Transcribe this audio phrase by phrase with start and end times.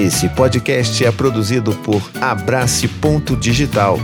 [0.00, 3.98] Esse podcast é produzido por Abrace Ponto Digital.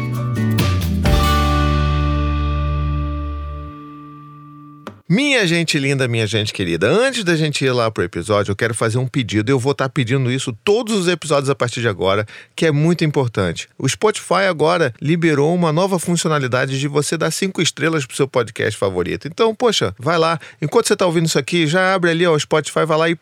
[5.09, 8.75] Minha gente linda, minha gente querida, antes da gente ir lá pro episódio, eu quero
[8.75, 9.51] fazer um pedido.
[9.51, 12.71] Eu vou estar tá pedindo isso todos os episódios a partir de agora, que é
[12.71, 13.67] muito importante.
[13.79, 18.79] O Spotify agora liberou uma nova funcionalidade de você dar cinco estrelas pro seu podcast
[18.79, 19.27] favorito.
[19.27, 20.39] Então, poxa, vai lá.
[20.61, 23.17] Enquanto você tá ouvindo isso aqui, já abre ali ó, o Spotify, vai lá e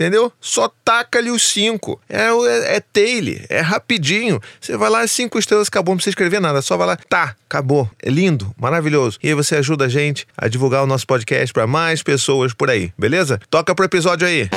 [0.00, 0.32] entendeu?
[0.40, 2.00] Só taca-lhe os cinco.
[2.08, 4.40] É, é, é tail, é rapidinho.
[4.58, 6.62] Você vai lá, cinco estrelas, acabou, não precisa escrever nada.
[6.62, 7.88] Só vai lá, tá, acabou.
[8.02, 9.18] É lindo, maravilhoso.
[9.22, 12.70] E aí você ajuda a gente a divulgar o nosso podcast para mais pessoas por
[12.70, 13.38] aí, beleza?
[13.50, 14.48] Toca pro episódio aí.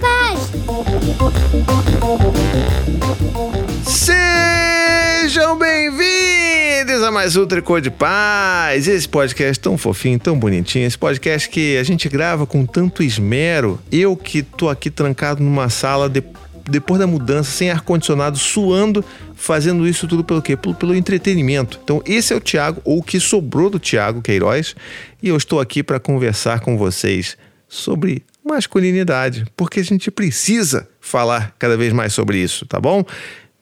[0.00, 0.50] Paz.
[3.86, 6.37] Sejam bem-vindos
[6.78, 8.86] a mais um Tricô de Paz.
[8.86, 10.86] Esse podcast tão fofinho, tão bonitinho.
[10.86, 13.80] Esse podcast que a gente grava com tanto esmero.
[13.90, 16.22] Eu que tô aqui trancado numa sala de,
[16.70, 19.04] depois da mudança, sem ar-condicionado, suando,
[19.34, 20.56] fazendo isso tudo pelo quê?
[20.56, 21.80] Pelo, pelo entretenimento.
[21.82, 24.76] Então, esse é o Tiago, ou o que sobrou do Tiago Queiroz.
[25.20, 27.36] E eu estou aqui para conversar com vocês
[27.68, 33.04] sobre masculinidade, porque a gente precisa falar cada vez mais sobre isso, tá bom?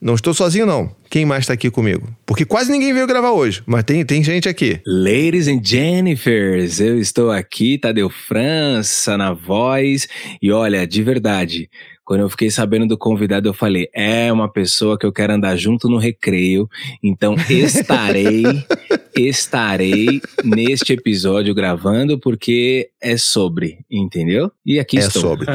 [0.00, 0.94] Não estou sozinho, não.
[1.08, 2.08] Quem mais está aqui comigo?
[2.26, 4.80] Porque quase ninguém veio gravar hoje, mas tem, tem gente aqui.
[4.86, 10.06] Ladies and Jennifers, eu estou aqui, Tadeu França na voz.
[10.42, 11.70] E olha, de verdade,
[12.04, 15.56] quando eu fiquei sabendo do convidado, eu falei: é uma pessoa que eu quero andar
[15.56, 16.68] junto no recreio.
[17.02, 18.44] Então estarei,
[19.16, 24.52] estarei neste episódio gravando, porque é sobre, entendeu?
[24.64, 25.20] E aqui é estou.
[25.20, 25.46] É sobre.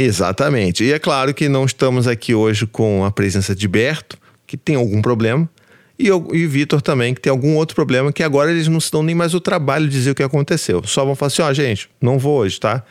[0.00, 0.84] Exatamente.
[0.84, 4.76] E é claro que não estamos aqui hoje com a presença de Berto, que tem
[4.76, 5.50] algum problema,
[5.98, 8.92] e, eu, e Vitor também, que tem algum outro problema, que agora eles não se
[8.92, 10.80] dão nem mais o trabalho de dizer o que aconteceu.
[10.84, 12.84] Só vão falar assim: ó, oh, gente, não vou hoje, tá?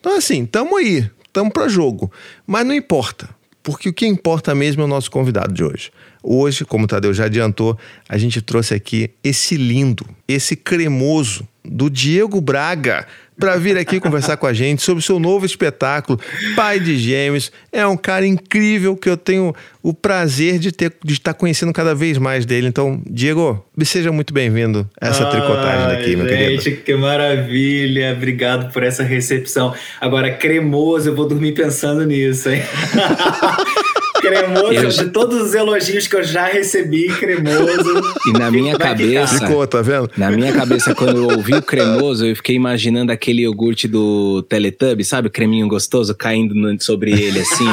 [0.00, 2.10] Então, assim, tamo aí, tamo para jogo.
[2.46, 3.28] Mas não importa,
[3.62, 5.90] porque o que importa mesmo é o nosso convidado de hoje.
[6.28, 7.78] Hoje, como o Tadeu já adiantou,
[8.08, 13.06] a gente trouxe aqui esse lindo, esse cremoso do Diego Braga
[13.38, 16.18] para vir aqui conversar com a gente sobre o seu novo espetáculo,
[16.56, 17.52] Pai de Gêmeos.
[17.70, 19.54] É um cara incrível que eu tenho
[19.84, 22.66] o prazer de, ter, de estar conhecendo cada vez mais dele.
[22.66, 26.60] Então, Diego, seja muito bem-vindo a essa Ai, tricotagem daqui, meu querido.
[26.60, 28.14] Gente, que maravilha!
[28.14, 29.72] Obrigado por essa recepção.
[30.00, 32.62] Agora, cremoso, eu vou dormir pensando nisso, hein?
[34.20, 34.88] cremoso, eu...
[34.88, 38.02] de todos os elogios que eu já recebi, cremoso.
[38.26, 39.46] E na minha cabeça.
[39.46, 40.10] Ficou, tá vendo?
[40.16, 45.04] Na minha cabeça, quando eu ouvi o cremoso, eu fiquei imaginando aquele iogurte do Teletubby,
[45.04, 45.28] sabe?
[45.28, 47.68] O creminho gostoso caindo sobre ele assim.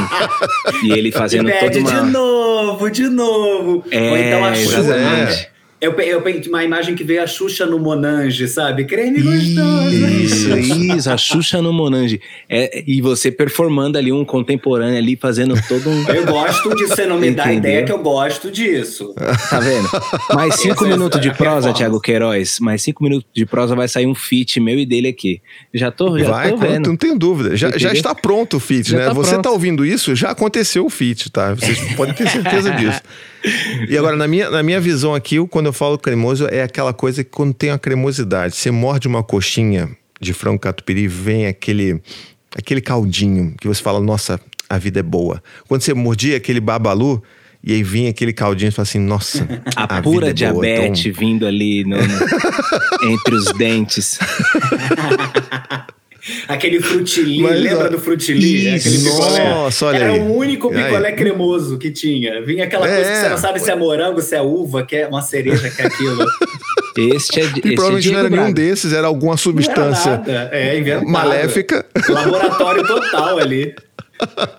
[0.84, 1.92] e ele fazendo e toda uma.
[1.92, 3.84] De novo, de novo.
[3.92, 4.96] É, Ou então a chuva.
[4.96, 5.53] É.
[5.84, 8.86] Eu, eu uma imagem que veio a Xuxa no Monange, sabe?
[8.86, 9.94] Creme gostoso.
[9.94, 12.22] Isso, isso, a Xuxa no Monange.
[12.50, 16.08] É, e você performando ali um contemporâneo ali, fazendo todo um.
[16.08, 19.14] Eu gosto disso, você não me dá ideia que eu gosto disso.
[19.50, 19.90] Tá vendo?
[20.34, 22.62] Mais cinco minutos de prosa, Thiago Queiroz.
[22.62, 25.42] Mais cinco minutos de prosa vai sair um feat meu e dele aqui.
[25.74, 26.88] Já tô, já vai, tô vendo.
[26.88, 27.58] Não tenho dúvida.
[27.58, 29.06] Já, já está pronto o feat, já né?
[29.08, 29.44] Tá você pronto.
[29.44, 31.54] tá ouvindo isso, já aconteceu o feat, tá?
[31.54, 33.02] Vocês podem ter certeza disso.
[33.90, 37.24] E agora, na minha, na minha visão aqui, quando eu falo cremoso, é aquela coisa
[37.24, 39.90] que quando tem a cremosidade, você morde uma coxinha
[40.20, 42.02] de frango catupiry, vem aquele,
[42.56, 44.40] aquele caldinho que você fala, nossa,
[44.70, 45.44] a vida é boa.
[45.68, 47.22] Quando você mordia aquele babalu,
[47.64, 51.12] e aí vinha aquele caldinho e fala assim, nossa, a, a pura é diabetes boa,
[51.12, 51.20] então...
[51.20, 54.20] vindo ali no, no, entre os dentes.
[56.48, 58.70] Aquele frutili, Mas, lembra ó, do frutili?
[58.70, 59.50] Aquele picolé.
[59.50, 60.20] Nossa, olha Era aí.
[60.22, 61.16] o único picolé aí.
[61.16, 62.42] cremoso que tinha.
[62.42, 64.96] Vinha aquela é, coisa que você não sabe se é morango, se é uva, que
[64.96, 66.26] é uma cereja, que é aquilo.
[66.98, 71.10] Este é, e provavelmente é não era nenhum desses, era alguma substância era é, inventado.
[71.10, 71.86] maléfica.
[72.08, 73.76] Laboratório total ali.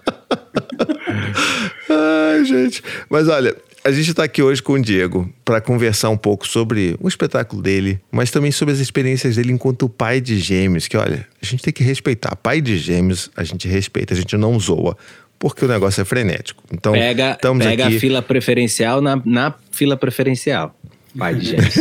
[1.88, 2.82] Ai, gente.
[3.08, 3.54] Mas olha,
[3.84, 7.60] a gente está aqui hoje com o Diego para conversar um pouco sobre o espetáculo
[7.60, 10.88] dele, mas também sobre as experiências dele enquanto pai de gêmeos.
[10.88, 12.34] Que olha, a gente tem que respeitar.
[12.34, 14.96] Pai de gêmeos, a gente respeita, a gente não zoa,
[15.38, 16.64] porque o negócio é frenético.
[16.72, 17.96] Então, pega, pega aqui...
[17.96, 20.74] a fila preferencial na, na fila preferencial.
[21.18, 21.74] Pai de gêmeos.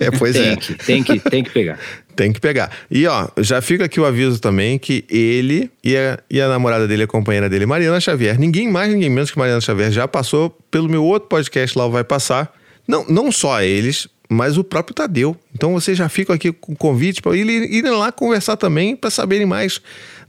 [0.00, 0.56] é, pois tem é.
[0.56, 1.78] Que, tem, que, tem que pegar.
[2.16, 2.70] Tem que pegar.
[2.90, 6.88] E ó, já fica aqui o aviso também que ele e a, e a namorada
[6.88, 10.50] dele, a companheira dele, Mariana Xavier, ninguém mais, ninguém menos que Mariana Xavier, já passou
[10.70, 12.52] pelo meu outro podcast lá, o Vai Passar.
[12.86, 15.36] Não, não só eles, mas o próprio Tadeu.
[15.54, 19.46] Então vocês já ficam aqui com o convite para irem lá conversar também, para saberem
[19.46, 19.80] mais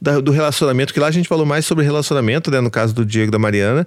[0.01, 3.05] da, do relacionamento, que lá a gente falou mais sobre relacionamento, né, no caso do
[3.05, 3.85] Diego e da Mariana.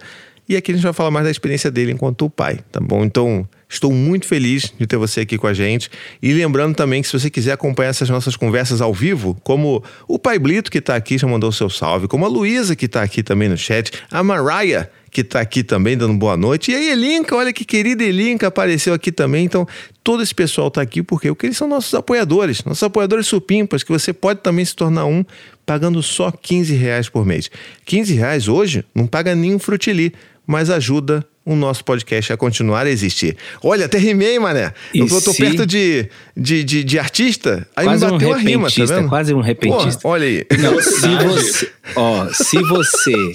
[0.49, 3.03] E aqui a gente vai falar mais da experiência dele enquanto pai, tá bom?
[3.05, 5.91] Então, Estou muito feliz de ter você aqui com a gente.
[6.23, 10.17] E lembrando também que se você quiser acompanhar essas nossas conversas ao vivo, como o
[10.17, 13.03] Pai Blito que está aqui já mandou o seu salve, como a Luísa que está
[13.03, 16.73] aqui também no chat, a Mariah que está aqui também dando boa noite.
[16.73, 19.45] E a Elinka, olha que querida Elinka apareceu aqui também.
[19.45, 19.65] Então,
[20.03, 23.93] todo esse pessoal está aqui porque, porque eles são nossos apoiadores, nossos apoiadores supimpas, que
[23.93, 25.25] você pode também se tornar um
[25.65, 27.49] pagando só 15 reais por mês.
[27.85, 30.13] 15 reais hoje não paga nenhum frutili,
[30.45, 33.37] mas ajuda o nosso podcast a continuar a existir.
[33.63, 34.73] Olha, até rimei, mané.
[34.93, 38.37] Eu tô, tô perto de, de, de, de, artista, aí quase me bateu um a
[38.39, 39.09] rima, tá vendo?
[39.09, 40.01] Quase um repentista.
[40.01, 40.47] Pô, olha aí.
[40.59, 43.31] Não, se você, ó, se você,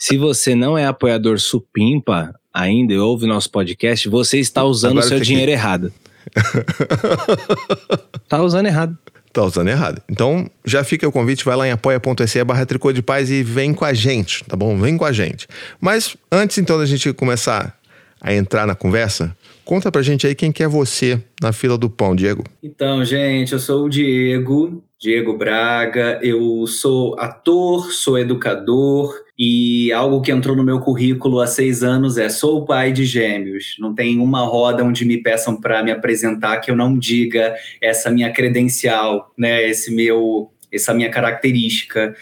[0.00, 5.02] se você não é apoiador supimpa ainda e ouve nosso podcast, você está usando o
[5.02, 5.52] seu dinheiro que...
[5.52, 5.92] errado.
[8.26, 8.96] tá usando errado.
[9.30, 10.02] Tá usando errado.
[10.08, 13.74] Então, já fica o convite, vai lá em apoia.se barra tricô de paz e vem
[13.74, 14.76] com a gente, tá bom?
[14.78, 15.46] Vem com a gente.
[15.78, 17.78] Mas antes então da gente começar
[18.22, 19.36] a entrar na conversa,
[19.66, 22.42] conta pra gente aí quem que é você na fila do pão, Diego.
[22.62, 30.20] Então, gente, eu sou o Diego, Diego Braga, eu sou ator, sou educador, e algo
[30.20, 33.74] que entrou no meu currículo há seis anos é: sou pai de gêmeos.
[33.78, 38.10] Não tem uma roda onde me peçam para me apresentar que eu não diga essa
[38.10, 39.66] minha credencial, né?
[39.66, 42.14] Esse meu, essa minha característica.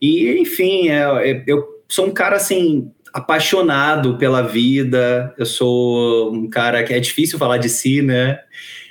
[0.00, 5.34] E, enfim, é, é, eu sou um cara assim apaixonado pela vida.
[5.36, 8.38] Eu sou um cara que é difícil falar de si, né?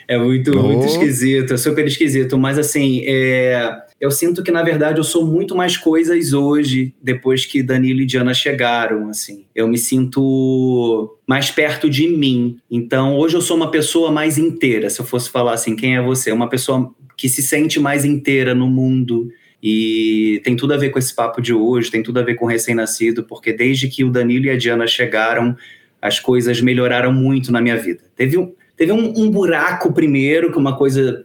[0.10, 0.64] É muito, oh.
[0.64, 2.38] muito esquisito, é super esquisito.
[2.38, 7.46] Mas assim, é eu sinto que na verdade eu sou muito mais coisas hoje depois
[7.46, 9.46] que Danilo e Diana chegaram, assim.
[9.54, 12.58] Eu me sinto mais perto de mim.
[12.70, 16.02] Então, hoje eu sou uma pessoa mais inteira, se eu fosse falar assim, quem é
[16.02, 16.32] você?
[16.32, 19.30] Uma pessoa que se sente mais inteira no mundo.
[19.62, 22.48] E tem tudo a ver com esse papo de hoje, tem tudo a ver com
[22.48, 25.56] recém-nascido, porque desde que o Danilo e a Diana chegaram,
[26.02, 28.02] as coisas melhoraram muito na minha vida.
[28.16, 31.24] Teve um, teve um, um buraco primeiro, que uma coisa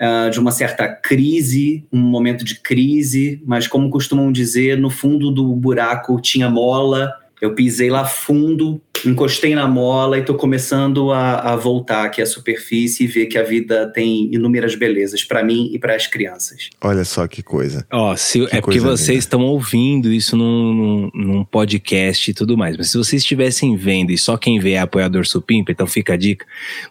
[0.00, 5.30] uh, de uma certa crise, um momento de crise, mas como costumam dizer, no fundo
[5.30, 7.12] do buraco tinha mola.
[7.38, 12.26] Eu pisei lá fundo, encostei na mola e estou começando a, a, voltar aqui à
[12.26, 16.70] superfície e ver que a vida tem inúmeras belezas para mim e para as crianças.
[16.80, 17.86] Olha só que coisa.
[17.92, 22.74] Ó, oh, se, é porque vocês estão ouvindo isso num, num, podcast e tudo mais,
[22.74, 26.16] mas se vocês estivessem vendo e só quem vê é apoiador supimpa, então fica a
[26.16, 26.46] dica,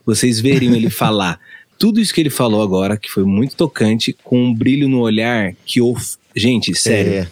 [0.05, 1.39] vocês veriam ele falar
[1.77, 5.53] tudo isso que ele falou agora, que foi muito tocante, com um brilho no olhar
[5.65, 5.95] que eu.
[6.35, 7.13] Gente, sério.
[7.13, 7.27] É.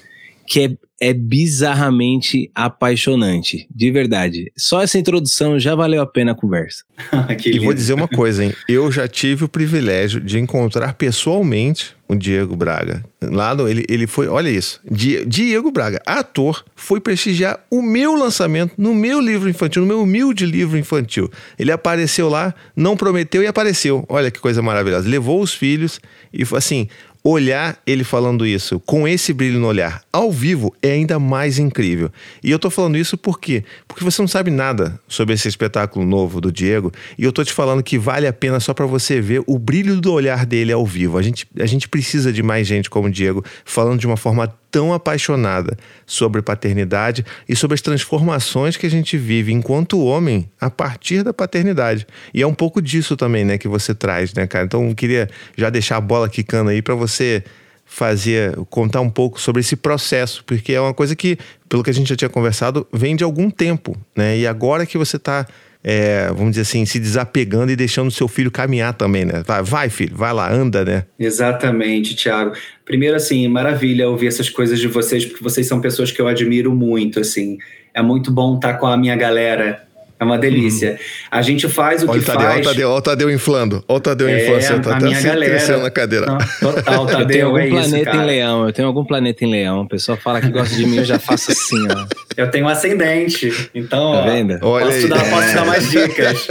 [0.45, 0.71] Que é,
[1.03, 3.67] é bizarramente apaixonante.
[3.69, 4.49] De verdade.
[4.55, 6.85] Só essa introdução já valeu a pena a conversa.
[7.45, 8.53] e vou dizer uma coisa, hein?
[8.69, 13.03] Eu já tive o privilégio de encontrar pessoalmente o Diego Braga.
[13.21, 14.79] Lá no, ele, ele foi, olha isso,
[15.27, 20.45] Diego Braga, ator, foi prestigiar o meu lançamento no meu livro infantil, no meu humilde
[20.45, 21.29] livro infantil.
[21.57, 24.05] Ele apareceu lá, não prometeu e apareceu.
[24.07, 25.09] Olha que coisa maravilhosa.
[25.09, 25.99] Levou os filhos
[26.31, 26.87] e foi assim,
[27.23, 32.11] olhar ele falando isso com esse brilho no olhar ao vivo é ainda mais incrível.
[32.43, 33.63] E eu tô falando isso por quê?
[33.87, 37.53] Porque você não sabe nada sobre esse espetáculo novo do Diego e eu tô te
[37.53, 40.85] falando que vale a pena só para você ver o brilho do olhar dele ao
[40.85, 41.17] vivo.
[41.17, 44.53] A gente, a gente precisa de mais gente como o Diego falando de uma forma
[44.73, 50.67] tão apaixonada sobre paternidade e sobre as transformações que a gente vive enquanto homem a
[50.67, 52.07] partir da paternidade.
[52.33, 54.65] E é um pouco disso também, né, que você traz, né, cara?
[54.65, 57.43] Então eu queria já deixar a bola quicando aí para você
[57.85, 61.37] fazer, contar um pouco sobre esse processo, porque é uma coisa que,
[61.69, 64.39] pelo que a gente já tinha conversado, vem de algum tempo, né?
[64.39, 65.45] E agora que você está
[65.83, 69.43] é, vamos dizer assim, se desapegando e deixando o seu filho caminhar também, né?
[69.45, 71.03] Vai, vai, filho, vai lá, anda, né?
[71.19, 72.53] Exatamente, Thiago.
[72.85, 76.73] Primeiro, assim, maravilha ouvir essas coisas de vocês, porque vocês são pessoas que eu admiro
[76.73, 77.57] muito, assim.
[77.93, 79.83] É muito bom estar com a minha galera
[80.23, 80.91] é uma delícia.
[80.91, 80.97] Uhum.
[81.31, 82.53] A gente faz o olha que o Tadeu, faz.
[82.53, 83.83] Olha o Tadeu, olha o Tadeu inflando.
[83.87, 84.81] Olha o Tadeu é, inflando.
[84.81, 85.51] Tá a minha galera.
[85.51, 86.25] crescendo na cadeira.
[86.25, 88.65] Não, total, Tadeu, eu tenho algum é planeta isso, em leão.
[88.65, 89.81] Eu tenho algum planeta em leão.
[89.81, 92.05] A pessoa fala que gosta de mim, eu já faço assim, ó.
[92.35, 93.69] Eu tenho um ascendente.
[93.75, 94.57] Então, tá vendo?
[94.61, 95.07] Ó, posso, aí.
[95.07, 96.47] Dar, posso dar mais dicas.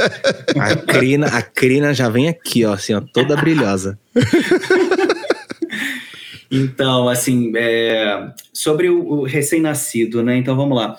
[0.58, 3.98] A crina, a crina já vem aqui, ó, assim, ó, toda brilhosa.
[6.54, 10.36] Então, assim, é, sobre o, o recém-nascido, né?
[10.36, 10.98] Então, vamos lá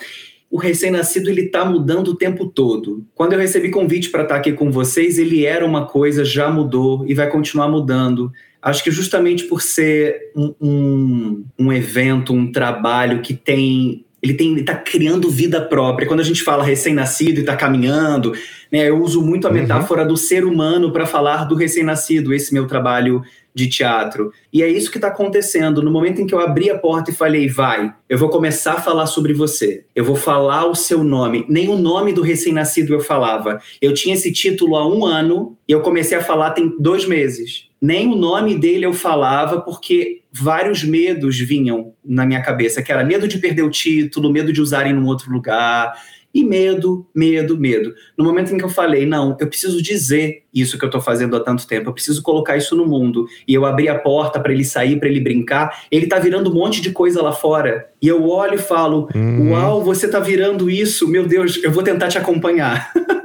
[0.54, 3.04] o recém-nascido ele está mudando o tempo todo.
[3.16, 6.48] Quando eu recebi convite para estar tá aqui com vocês, ele era uma coisa, já
[6.48, 8.32] mudou e vai continuar mudando.
[8.62, 14.54] Acho que justamente por ser um, um, um evento, um trabalho que tem Ele tem,
[14.54, 16.08] ele tá criando vida própria.
[16.08, 18.32] Quando a gente fala recém-nascido e está caminhando,
[18.72, 19.58] né, eu uso muito a uhum.
[19.58, 22.34] metáfora do ser humano para falar do recém-nascido.
[22.34, 23.22] Esse meu trabalho
[23.54, 24.32] de teatro.
[24.52, 25.82] E é isso que está acontecendo.
[25.82, 28.82] No momento em que eu abri a porta e falei, vai, eu vou começar a
[28.82, 29.86] falar sobre você.
[29.96, 31.46] Eu vou falar o seu nome.
[31.48, 33.62] Nem o nome do recém-nascido eu falava.
[33.82, 37.70] Eu tinha esse título há um ano e eu comecei a falar tem dois meses.
[37.84, 43.04] Nem o nome dele eu falava porque vários medos vinham na minha cabeça, que era
[43.04, 45.94] medo de perder o título, medo de usarem num outro lugar,
[46.34, 47.94] e medo, medo, medo.
[48.18, 51.36] No momento em que eu falei, não, eu preciso dizer isso que eu estou fazendo
[51.36, 53.28] há tanto tempo, eu preciso colocar isso no mundo.
[53.46, 56.54] E eu abri a porta para ele sair, para ele brincar, ele está virando um
[56.54, 57.90] monte de coisa lá fora.
[58.02, 59.52] E eu olho e falo, uhum.
[59.52, 62.94] uau, você está virando isso, meu Deus, eu vou tentar te acompanhar.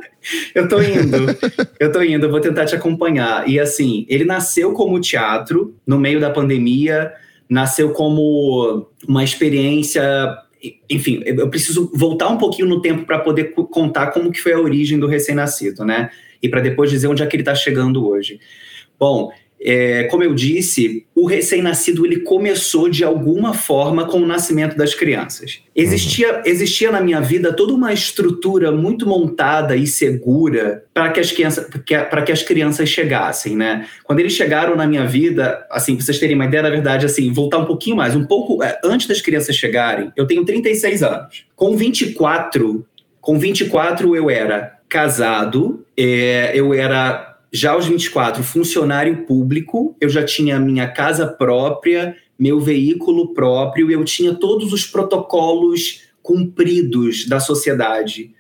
[0.55, 1.27] eu tô indo,
[1.79, 3.49] eu tô indo, eu vou tentar te acompanhar.
[3.49, 7.13] E assim, ele nasceu como teatro no meio da pandemia,
[7.49, 10.03] nasceu como uma experiência
[10.91, 14.59] enfim, eu preciso voltar um pouquinho no tempo para poder contar como que foi a
[14.59, 16.11] origem do recém-nascido, né?
[16.43, 18.41] E para depois dizer onde é que ele está chegando hoje.
[18.99, 24.77] Bom, é, como eu disse, o recém-nascido ele começou de alguma forma com o nascimento
[24.77, 25.61] das crianças.
[25.75, 26.43] Existia, uhum.
[26.45, 31.67] existia na minha vida toda uma estrutura muito montada e segura para que as crianças
[32.11, 33.87] para que as crianças chegassem, né?
[34.05, 37.33] Quando eles chegaram na minha vida, assim, pra vocês terem uma ideia, na verdade, assim,
[37.33, 41.45] voltar um pouquinho mais, um pouco é, antes das crianças chegarem, eu tenho 36 anos.
[41.57, 42.87] Com 24,
[43.21, 50.25] com 24 eu era casado, é, eu era já aos 24, funcionário público, eu já
[50.25, 58.33] tinha minha casa própria, meu veículo próprio, eu tinha todos os protocolos cumpridos da sociedade,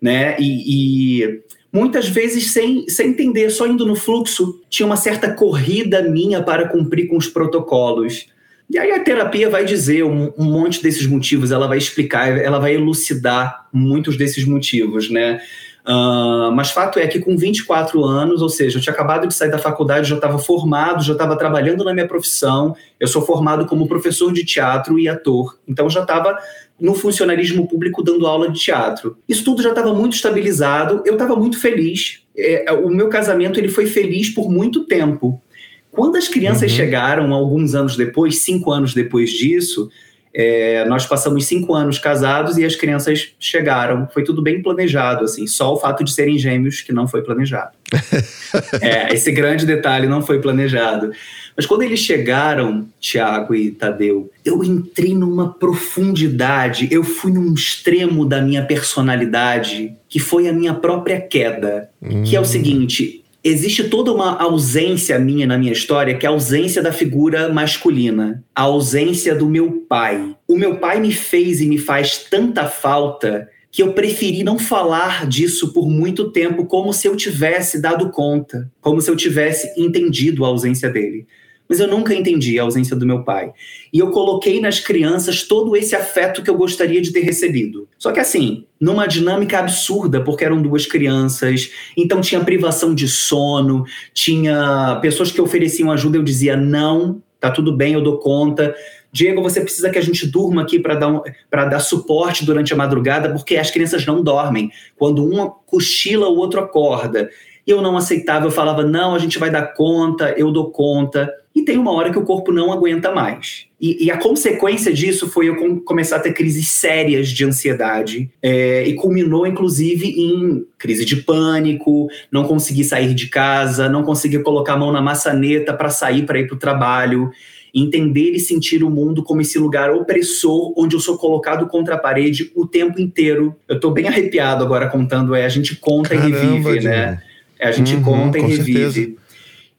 [0.00, 0.36] né?
[0.38, 1.40] E, e,
[1.72, 6.68] muitas vezes sem, sem entender, só indo no fluxo, tinha uma certa corrida minha para
[6.68, 8.26] cumprir com os protocolos.
[8.70, 12.58] E aí a terapia vai dizer um, um monte desses motivos, ela vai explicar, ela
[12.58, 15.40] vai elucidar muitos desses motivos, né?
[15.84, 19.50] Uh, mas fato é que com 24 anos, ou seja, eu tinha acabado de sair
[19.50, 22.76] da faculdade, já estava formado, já estava trabalhando na minha profissão.
[23.00, 26.38] Eu sou formado como professor de teatro e ator, então já estava
[26.80, 29.16] no funcionalismo público dando aula de teatro.
[29.28, 32.22] Isso tudo já estava muito estabilizado, eu estava muito feliz.
[32.36, 35.42] É, o meu casamento ele foi feliz por muito tempo.
[35.90, 36.76] Quando as crianças uhum.
[36.76, 39.90] chegaram, alguns anos depois, cinco anos depois disso,
[40.34, 44.08] é, nós passamos cinco anos casados e as crianças chegaram.
[44.12, 45.46] Foi tudo bem planejado, assim.
[45.46, 47.72] Só o fato de serem gêmeos que não foi planejado.
[48.80, 51.12] é, esse grande detalhe não foi planejado.
[51.54, 58.24] Mas quando eles chegaram, Tiago e Tadeu, eu entrei numa profundidade, eu fui num extremo
[58.24, 61.90] da minha personalidade, que foi a minha própria queda.
[62.00, 62.22] Hum.
[62.22, 62.46] Que é o hum.
[62.46, 67.48] seguinte: existe toda uma ausência minha na minha história, que é a ausência da figura
[67.52, 70.36] masculina, a ausência do meu pai.
[70.46, 75.26] O meu pai me fez e me faz tanta falta que eu preferi não falar
[75.26, 80.44] disso por muito tempo, como se eu tivesse dado conta, como se eu tivesse entendido
[80.44, 81.26] a ausência dele
[81.72, 83.50] mas eu nunca entendi a ausência do meu pai.
[83.90, 87.88] E eu coloquei nas crianças todo esse afeto que eu gostaria de ter recebido.
[87.98, 93.86] Só que assim, numa dinâmica absurda, porque eram duas crianças, então tinha privação de sono,
[94.12, 98.74] tinha pessoas que ofereciam ajuda, eu dizia não, tá tudo bem, eu dou conta.
[99.10, 102.76] Diego, você precisa que a gente durma aqui para dar, um, dar suporte durante a
[102.76, 104.70] madrugada, porque as crianças não dormem.
[104.98, 107.30] Quando uma cochila, o outro acorda.
[107.66, 111.32] E eu não aceitava, eu falava, não, a gente vai dar conta, eu dou conta
[111.54, 113.66] e tem uma hora que o corpo não aguenta mais.
[113.80, 118.30] E, e a consequência disso foi eu com, começar a ter crises sérias de ansiedade,
[118.42, 124.42] é, e culminou inclusive em crise de pânico, não conseguir sair de casa, não conseguir
[124.42, 127.30] colocar a mão na maçaneta para sair para ir para o trabalho
[127.74, 131.98] entender e sentir o mundo como esse lugar opressor onde eu sou colocado contra a
[131.98, 133.56] parede o tempo inteiro.
[133.66, 137.22] Eu estou bem arrepiado agora contando, é a gente conta Caramba, e revive, né?
[137.58, 138.92] É, a gente uhum, conta e revive.
[138.92, 139.21] Certeza.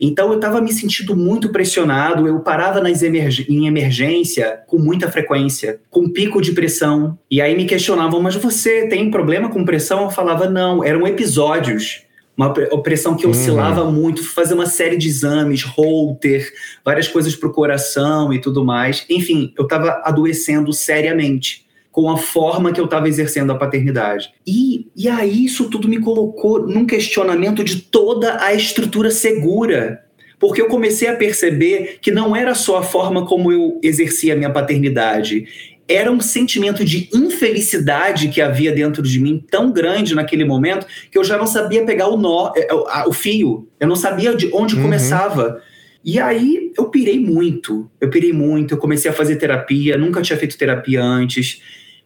[0.06, 5.10] Então eu estava me sentindo muito pressionado, eu parava nas emerg em emergência com muita
[5.10, 7.18] frequência, com pico de pressão.
[7.32, 10.04] E aí me questionavam, mas você tem problema com pressão?
[10.04, 12.04] Eu falava, não, eram episódios.
[12.36, 13.94] Uma pressão que oscilava uhum.
[13.94, 16.52] muito, fazer uma série de exames, Holter,
[16.84, 19.06] várias coisas para o coração e tudo mais.
[19.10, 21.63] Enfim, eu estava adoecendo seriamente
[21.94, 24.34] com a forma que eu estava exercendo a paternidade.
[24.48, 30.04] E, e aí isso tudo me colocou num questionamento de toda a estrutura segura.
[30.40, 34.36] Porque eu comecei a perceber que não era só a forma como eu exercia a
[34.36, 35.46] minha paternidade,
[35.88, 41.18] era um sentimento de infelicidade que havia dentro de mim tão grande naquele momento que
[41.18, 42.74] eu já não sabia pegar o nó, é, é,
[43.06, 43.70] o fio.
[43.80, 44.82] Eu não sabia de onde uhum.
[44.82, 45.62] começava.
[46.04, 47.88] E aí eu pirei muito.
[48.02, 51.62] Eu pirei muito, eu comecei a fazer terapia, nunca tinha feito terapia antes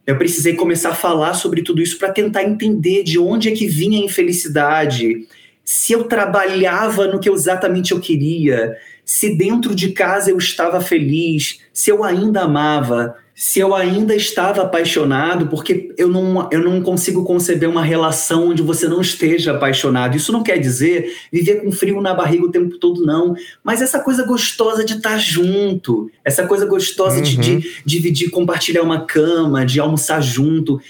[0.08, 3.68] Eu precisei começar a falar sobre tudo isso para tentar entender de onde é que
[3.68, 5.28] vinha a infelicidade,
[5.66, 11.60] se eu trabalhava no que exatamente eu queria, se dentro de casa eu estava feliz,
[11.74, 17.24] se eu ainda amava, se eu ainda estava apaixonado, porque eu não, eu não consigo
[17.24, 20.18] conceber uma relação onde você não esteja apaixonado.
[20.18, 23.36] Isso não quer dizer viver com frio na barriga o tempo todo, não.
[23.64, 27.22] Mas essa coisa gostosa de estar junto, essa coisa gostosa uhum.
[27.22, 30.82] de, de dividir, compartilhar uma cama, de almoçar junto.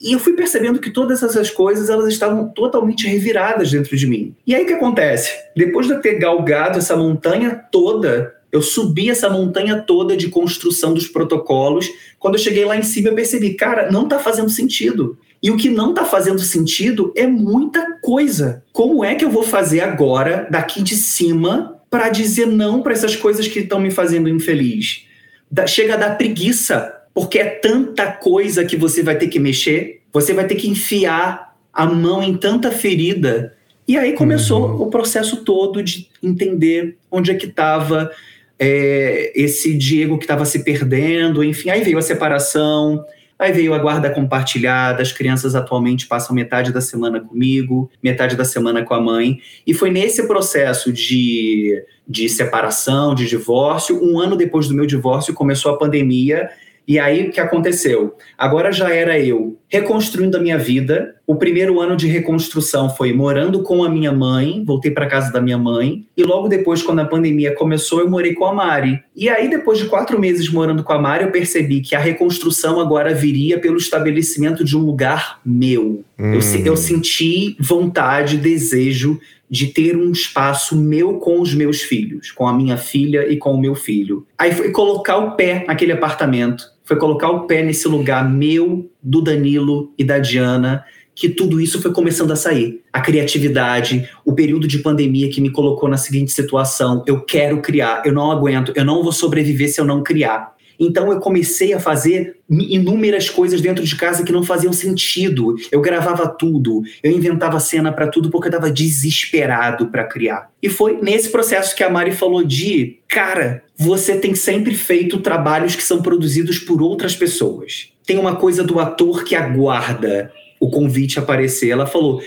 [0.00, 4.32] E eu fui percebendo que todas essas coisas elas estavam totalmente reviradas dentro de mim.
[4.46, 5.32] E aí o que acontece?
[5.56, 10.94] Depois de eu ter galgado essa montanha toda eu subi essa montanha toda de construção
[10.94, 11.90] dos protocolos.
[12.18, 15.18] Quando eu cheguei lá em cima, eu percebi, cara, não está fazendo sentido.
[15.42, 18.62] E o que não está fazendo sentido é muita coisa.
[18.72, 23.14] Como é que eu vou fazer agora, daqui de cima, para dizer não para essas
[23.14, 25.04] coisas que estão me fazendo infeliz?
[25.50, 30.02] Da, chega a dar preguiça, porque é tanta coisa que você vai ter que mexer,
[30.12, 33.54] você vai ter que enfiar a mão em tanta ferida.
[33.86, 34.82] E aí começou uhum.
[34.82, 38.10] o processo todo de entender onde é que estava
[38.58, 43.04] é, esse Diego que estava se perdendo, enfim, aí veio a separação,
[43.38, 48.44] aí veio a guarda compartilhada, as crianças atualmente passam metade da semana comigo, metade da
[48.44, 54.36] semana com a mãe, e foi nesse processo de, de separação, de divórcio, um ano
[54.36, 56.48] depois do meu divórcio começou a pandemia,
[56.88, 58.16] e aí o que aconteceu?
[58.38, 61.14] Agora já era eu reconstruindo a minha vida.
[61.26, 65.40] O primeiro ano de reconstrução foi morando com a minha mãe, voltei para casa da
[65.40, 69.02] minha mãe, e logo depois, quando a pandemia começou, eu morei com a Mari.
[69.14, 72.80] E aí, depois de quatro meses morando com a Mari, eu percebi que a reconstrução
[72.80, 76.04] agora viria pelo estabelecimento de um lugar meu.
[76.18, 76.34] Hum.
[76.34, 79.18] Eu, eu senti vontade, desejo
[79.48, 83.52] de ter um espaço meu com os meus filhos, com a minha filha e com
[83.52, 84.26] o meu filho.
[84.36, 89.20] Aí foi colocar o pé naquele apartamento foi colocar o pé nesse lugar meu, do
[89.20, 92.82] Danilo e da Diana, que tudo isso foi começando a sair.
[92.92, 98.02] A criatividade, o período de pandemia que me colocou na seguinte situação: eu quero criar,
[98.06, 100.55] eu não aguento, eu não vou sobreviver se eu não criar.
[100.78, 105.56] Então eu comecei a fazer inúmeras coisas dentro de casa que não faziam sentido.
[105.70, 110.50] Eu gravava tudo, eu inventava cena para tudo porque eu estava desesperado para criar.
[110.62, 115.74] E foi nesse processo que a Mari falou de, cara, você tem sempre feito trabalhos
[115.74, 117.90] que são produzidos por outras pessoas.
[118.06, 121.70] Tem uma coisa do ator que aguarda o convite aparecer.
[121.70, 122.22] Ela falou: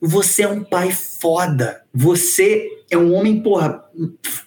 [0.00, 1.82] "Você é um pai foda.
[1.92, 3.82] Você é um homem, porra,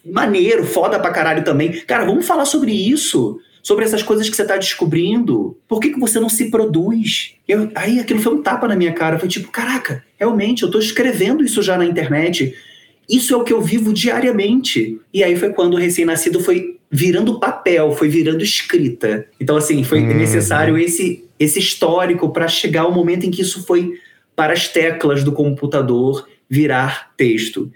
[0.04, 1.72] maneiro, foda pra caralho também.
[1.86, 5.56] Cara, vamos falar sobre isso sobre essas coisas que você está descobrindo.
[5.68, 7.34] Por que, que você não se produz?
[7.46, 9.18] Eu, aí aquilo foi um tapa na minha cara.
[9.18, 12.54] Foi tipo, caraca, realmente, eu estou escrevendo isso já na internet.
[13.08, 15.00] Isso é o que eu vivo diariamente.
[15.12, 19.26] E aí foi quando o recém-nascido foi virando papel, foi virando escrita.
[19.40, 20.14] Então, assim, foi uhum.
[20.14, 23.94] necessário esse, esse histórico para chegar ao momento em que isso foi
[24.34, 27.70] para as teclas do computador virar texto.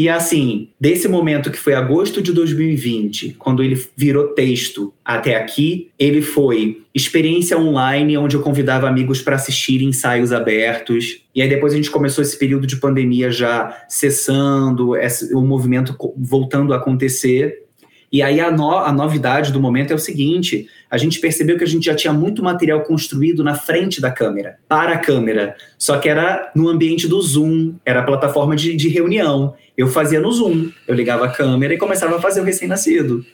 [0.00, 5.90] E assim, desse momento que foi agosto de 2020, quando ele virou texto até aqui,
[5.98, 11.20] ele foi experiência online, onde eu convidava amigos para assistir ensaios abertos.
[11.34, 14.92] E aí depois a gente começou esse período de pandemia já cessando,
[15.34, 17.64] o movimento voltando a acontecer.
[18.12, 21.64] E aí a, no, a novidade do momento é o seguinte: a gente percebeu que
[21.64, 25.56] a gente já tinha muito material construído na frente da câmera, para a câmera.
[25.78, 29.54] Só que era no ambiente do Zoom, era a plataforma de, de reunião.
[29.76, 33.24] Eu fazia no Zoom, eu ligava a câmera e começava a fazer o recém-nascido.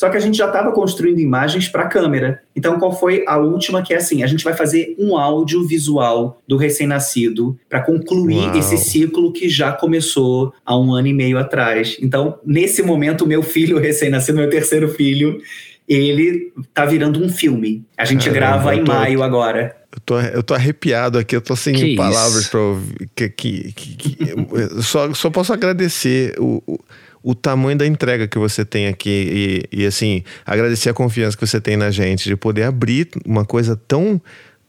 [0.00, 2.40] Só que a gente já estava construindo imagens para a câmera.
[2.56, 3.82] Então, qual foi a última?
[3.82, 8.56] Que é assim: a gente vai fazer um áudio visual do recém-nascido para concluir Uau.
[8.56, 11.98] esse ciclo que já começou há um ano e meio atrás.
[12.00, 15.38] Então, nesse momento, o meu filho recém-nascido, meu terceiro filho,
[15.86, 17.84] ele tá virando um filme.
[17.98, 19.76] A gente Caramba, grava em tô, maio agora.
[19.92, 23.10] Eu tô, eu tô arrepiado aqui, eu tô sem que palavras para ouvir.
[23.14, 26.78] Que, que, que, que só, só posso agradecer o, o
[27.22, 31.46] o tamanho da entrega que você tem aqui e, e, assim, agradecer a confiança que
[31.46, 34.20] você tem na gente de poder abrir uma coisa tão,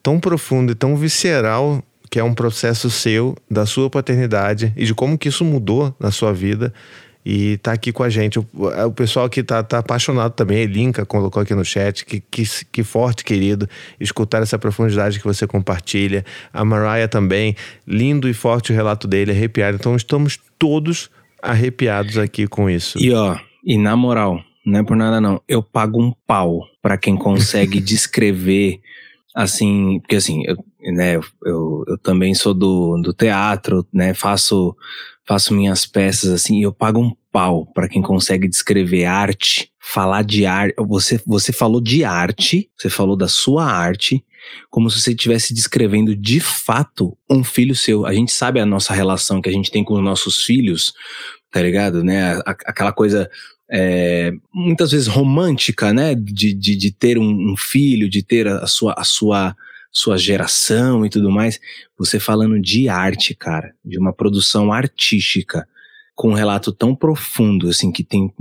[0.04, 4.94] tão profunda e tão visceral que é um processo seu, da sua paternidade e de
[4.94, 6.74] como que isso mudou na sua vida
[7.26, 8.40] e tá aqui com a gente.
[8.40, 8.48] O,
[8.88, 10.60] o pessoal aqui tá, tá apaixonado também.
[10.60, 12.04] Elinka colocou aqui no chat.
[12.06, 16.26] Que, que, que forte, querido, escutar essa profundidade que você compartilha.
[16.52, 17.56] A Mariah também.
[17.88, 19.78] Lindo e forte o relato dele, arrepiado.
[19.80, 21.10] Então estamos todos
[21.42, 22.98] arrepiados aqui com isso.
[23.00, 26.98] E ó, e na moral, não é por nada não, eu pago um pau para
[26.98, 28.80] quem consegue descrever
[29.34, 30.58] assim, porque assim, eu,
[30.94, 34.76] né, eu, eu também sou do, do teatro, né, faço
[35.26, 40.24] faço minhas peças assim, e eu pago um pau para quem consegue descrever arte, falar
[40.24, 44.24] de arte, você você falou de arte, você falou da sua arte
[44.70, 48.06] como se você estivesse descrevendo de fato um filho seu.
[48.06, 50.94] A gente sabe a nossa relação que a gente tem com os nossos filhos,
[51.52, 52.04] tá ligado?
[52.04, 52.40] Né?
[52.46, 53.30] Aquela coisa
[53.72, 56.14] é, muitas vezes romântica, né?
[56.14, 59.56] De, de, de ter um, um, filho, de ter a sua, a sua,
[59.90, 61.60] sua geração e tudo mais.
[61.98, 65.66] Você falando de arte, cara, de uma produção artística,
[66.14, 68.34] com um relato tão profundo, assim, que tem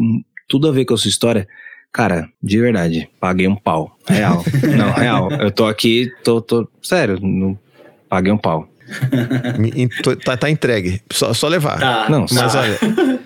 [0.49, 1.47] tudo a ver com a sua história.
[1.93, 3.97] Cara, de verdade, paguei um pau.
[4.07, 4.45] Real.
[4.77, 5.31] Não, real.
[5.33, 7.59] Eu tô aqui, tô, tô sério, não,
[8.09, 8.69] paguei um pau.
[10.25, 11.01] tá, tá entregue.
[11.13, 11.79] Só, só levar.
[11.79, 12.61] Tá, não, mas tá.
[12.61, 12.79] olha.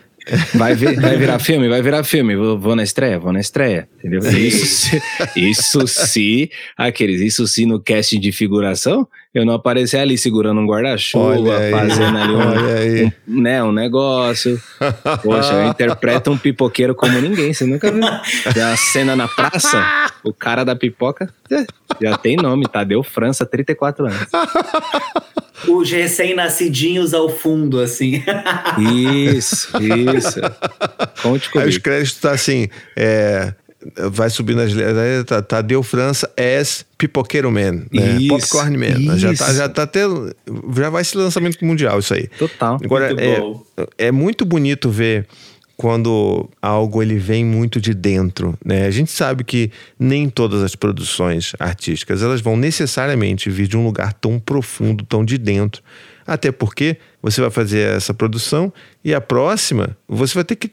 [0.55, 1.69] Vai, vir, vai virar filme?
[1.69, 2.35] Vai virar filme.
[2.35, 3.19] Vou, vou, na estreia?
[3.19, 3.89] Vou na estreia.
[3.99, 4.21] Entendeu?
[4.21, 5.03] Isso se,
[5.37, 10.67] isso se, aqueles, isso se no casting de figuração, eu não aparecer ali segurando um
[10.67, 14.61] guarda-chuva, fazendo ali um, um, né, um negócio.
[15.23, 17.53] Poxa, eu interpreto um pipoqueiro como ninguém.
[17.53, 18.05] Você nunca viu?
[18.05, 21.65] A cena na praça, o cara da pipoca já,
[22.01, 24.29] já tem nome, Tadeu França, 34 anos
[25.69, 28.23] os recém-nascidinhos ao fundo, assim.
[29.35, 30.41] Isso, isso.
[31.23, 31.69] Conte comigo.
[31.69, 33.53] Aí os créditos tá assim, é,
[34.11, 38.17] vai subindo as letras, tá, Tadeu França as Pipoqueiro Man, né?
[38.19, 38.99] Isso, Popcorn Man.
[38.99, 39.19] Isso.
[39.19, 40.35] Já tá, já tá tendo,
[40.77, 42.29] já vai ser lançamento mundial isso aí.
[42.39, 42.79] Total.
[42.83, 43.67] Agora, muito
[43.99, 45.27] é, é muito bonito ver
[45.77, 48.87] quando algo ele vem muito de dentro, né?
[48.87, 53.85] A gente sabe que nem todas as produções artísticas elas vão necessariamente vir de um
[53.85, 55.83] lugar tão profundo, tão de dentro.
[56.27, 58.73] Até porque você vai fazer essa produção
[59.05, 60.71] e a próxima você vai ter que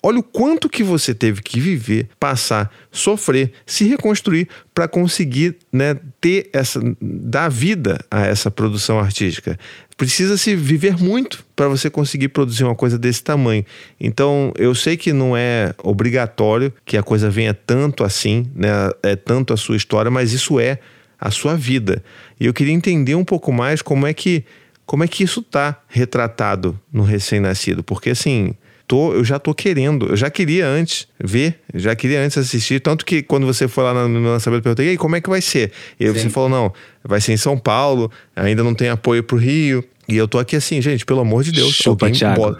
[0.00, 5.96] Olha o quanto que você teve que viver, passar, sofrer, se reconstruir para conseguir né,
[6.20, 9.58] ter essa, dar vida a essa produção artística.
[9.98, 13.66] Precisa se viver muito para você conseguir produzir uma coisa desse tamanho.
[14.00, 18.68] Então, eu sei que não é obrigatório que a coisa venha tanto assim, né,
[19.02, 20.78] é tanto a sua história, mas isso é
[21.20, 22.00] a sua vida.
[22.38, 24.44] E eu queria entender um pouco mais como é que
[24.86, 28.54] como é que isso está retratado no recém-nascido, porque assim
[28.88, 33.04] tô, eu já tô querendo, eu já queria antes ver, já queria antes assistir, tanto
[33.04, 35.42] que quando você foi lá no lançamento, eu perguntei, e aí, como é que vai
[35.42, 35.70] ser?
[36.00, 36.72] E aí você falou, não,
[37.04, 40.56] vai ser em São Paulo, ainda não tem apoio pro Rio, e eu tô aqui
[40.56, 42.58] assim, gente, pelo amor de Deus, Chupa, alguém bota,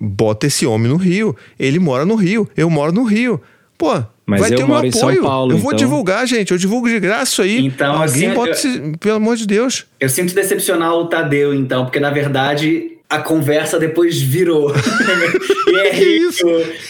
[0.00, 1.36] bota, esse homem no Rio.
[1.60, 3.38] Ele mora no Rio, eu moro no Rio.
[3.76, 5.20] Pô, Mas vai ter meu apoio.
[5.20, 5.86] Paulo, eu vou então...
[5.86, 6.52] divulgar, gente.
[6.52, 7.66] Eu divulgo de graça aí.
[7.66, 8.54] Então, alguém assim, bota eu...
[8.54, 9.84] esse, pelo amor de Deus.
[10.00, 14.72] Eu sinto decepcionar o Tadeu, então, porque na verdade a conversa depois virou.
[15.70, 16.30] e é Rio.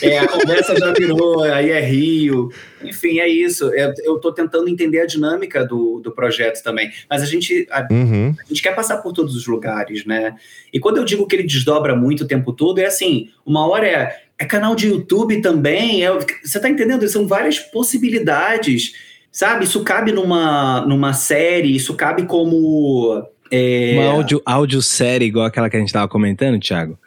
[0.03, 2.51] É, a conversa já virou, aí é Rio.
[2.83, 3.71] Enfim, é isso.
[3.75, 6.91] É, eu estou tentando entender a dinâmica do, do projeto também.
[7.09, 8.35] Mas a gente, a, uhum.
[8.39, 10.37] a, gente quer passar por todos os lugares, né?
[10.73, 13.87] E quando eu digo que ele desdobra muito o tempo todo, é assim: uma hora
[13.87, 16.05] é, é canal de YouTube também.
[16.05, 17.07] É, você está entendendo?
[17.09, 18.93] São várias possibilidades.
[19.31, 19.65] Sabe?
[19.65, 23.93] Isso cabe numa, numa série, isso cabe como é...
[23.95, 26.99] Uma áudio, áudio série igual aquela que a gente tava comentando, Thiago.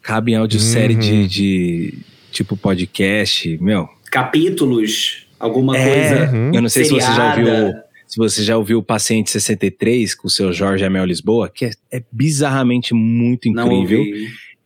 [0.00, 0.66] Cabe em áudio uhum.
[0.66, 1.98] série de, de
[2.30, 3.88] tipo podcast, meu.
[4.10, 6.32] Capítulos, alguma é, coisa.
[6.32, 6.54] Uhum.
[6.54, 7.04] Eu não sei seriada.
[7.04, 7.82] se você já ouviu.
[8.06, 11.70] Se você já ouviu o Paciente 63 com o seu Jorge Amel Lisboa, que é,
[11.90, 14.04] é bizarramente muito incrível.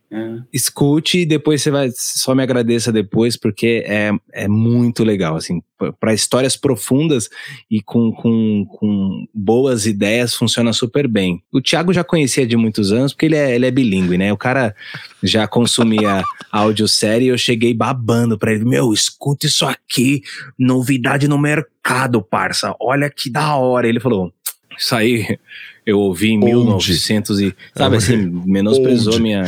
[0.09, 0.37] É.
[0.53, 1.89] Escute e depois você vai.
[1.93, 5.35] Só me agradeça depois, porque é, é muito legal.
[5.35, 5.61] Assim,
[5.99, 7.29] para histórias profundas
[7.69, 11.43] e com, com, com boas ideias, funciona super bem.
[11.51, 14.31] O Thiago já conhecia de muitos anos, porque ele é, ele é bilíngue, né?
[14.31, 14.73] O cara
[15.21, 20.21] já consumia audiosérie e eu cheguei babando para ele: Meu, escuta isso aqui,
[20.57, 22.73] novidade no mercado, parça.
[22.79, 23.89] Olha que da hora.
[23.89, 24.31] Ele falou:
[24.77, 25.37] Isso aí
[25.85, 26.53] eu ouvi em Onde?
[26.55, 29.23] 1900 e, sabe assim, menosprezou Onde?
[29.23, 29.43] minha...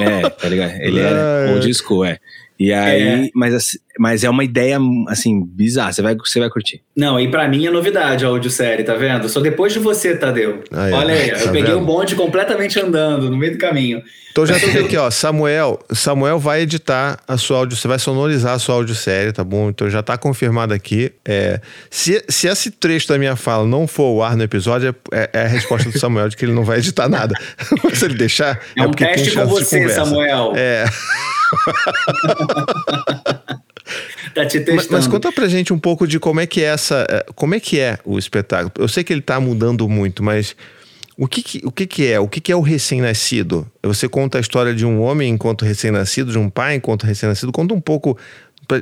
[0.00, 0.72] É, tá ligado?
[0.80, 1.52] Ele era é.
[1.54, 2.18] old school, é.
[2.58, 3.30] E aí, é.
[3.34, 4.78] mas, mas é uma ideia,
[5.08, 5.92] assim, bizarra.
[5.92, 6.82] Você vai, você vai curtir.
[6.96, 9.28] Não, e para mim é novidade a audiosérie, tá vendo?
[9.28, 10.62] Só depois de você, Tadeu.
[10.70, 14.02] Ah, Olha aí, tá eu peguei o um bonde completamente andando no meio do caminho.
[14.32, 18.54] Então já tem aqui, ó, Samuel, Samuel vai editar a sua áudio, você vai sonorizar
[18.54, 19.68] a sua audiosérie, tá bom?
[19.68, 21.12] Então já tá confirmado aqui.
[21.22, 25.30] É, se, se esse trecho da minha fala não for o ar no episódio, é,
[25.34, 27.34] é, a resposta do Samuel de que ele não vai editar nada.
[27.92, 30.54] se ele deixar, é, é um teste com você, Samuel.
[30.56, 30.86] É.
[34.34, 34.76] tá te testando.
[34.76, 37.06] Mas, mas, conta pra gente um pouco de como é que é essa.
[37.08, 38.72] É, como é que é o espetáculo?
[38.78, 40.56] Eu sei que ele tá mudando muito, mas
[41.16, 42.18] o que, que o que, que é?
[42.18, 43.70] O que, que é o recém-nascido?
[43.82, 47.52] Você conta a história de um homem enquanto recém-nascido, de um pai enquanto recém-nascido.
[47.52, 48.16] Conta um pouco.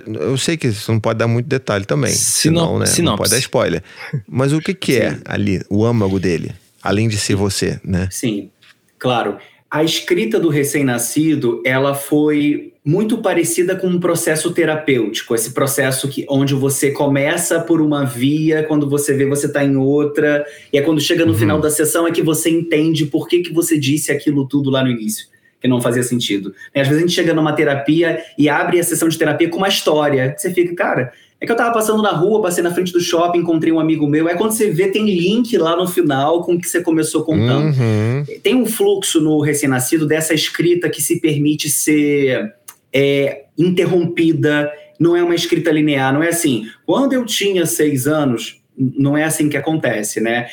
[0.07, 2.13] Eu sei que você não pode dar muito detalhe também.
[2.13, 2.87] Senão, né?
[2.87, 3.03] Sinopse.
[3.03, 3.83] Não pode dar spoiler.
[4.29, 6.55] Mas o que, que é ali, o âmago dele?
[6.83, 8.09] Além de ser você, né?
[8.11, 8.51] Sim,
[8.99, 9.39] claro.
[9.71, 16.27] A escrita do recém-nascido, ela foi muito parecida com um processo terapêutico, esse processo que
[16.29, 20.83] onde você começa por uma via, quando você vê você está em outra, e é
[20.83, 21.39] quando chega no uhum.
[21.39, 24.83] final da sessão é que você entende por que, que você disse aquilo tudo lá
[24.83, 25.27] no início,
[25.61, 26.53] que não fazia sentido.
[26.75, 29.69] Às vezes a gente chega numa terapia e abre a sessão de terapia com uma
[29.69, 33.01] história, você fica, cara, é que eu tava passando na rua, passei na frente do
[33.01, 34.29] shopping, encontrei um amigo meu.
[34.29, 37.75] É quando você vê, tem link lá no final com o que você começou contando.
[37.75, 38.25] Uhum.
[38.43, 42.53] Tem um fluxo no recém-nascido dessa escrita que se permite ser
[42.93, 44.71] é, interrompida.
[44.99, 46.67] Não é uma escrita linear, não é assim.
[46.85, 50.47] Quando eu tinha seis anos, não é assim que acontece, né?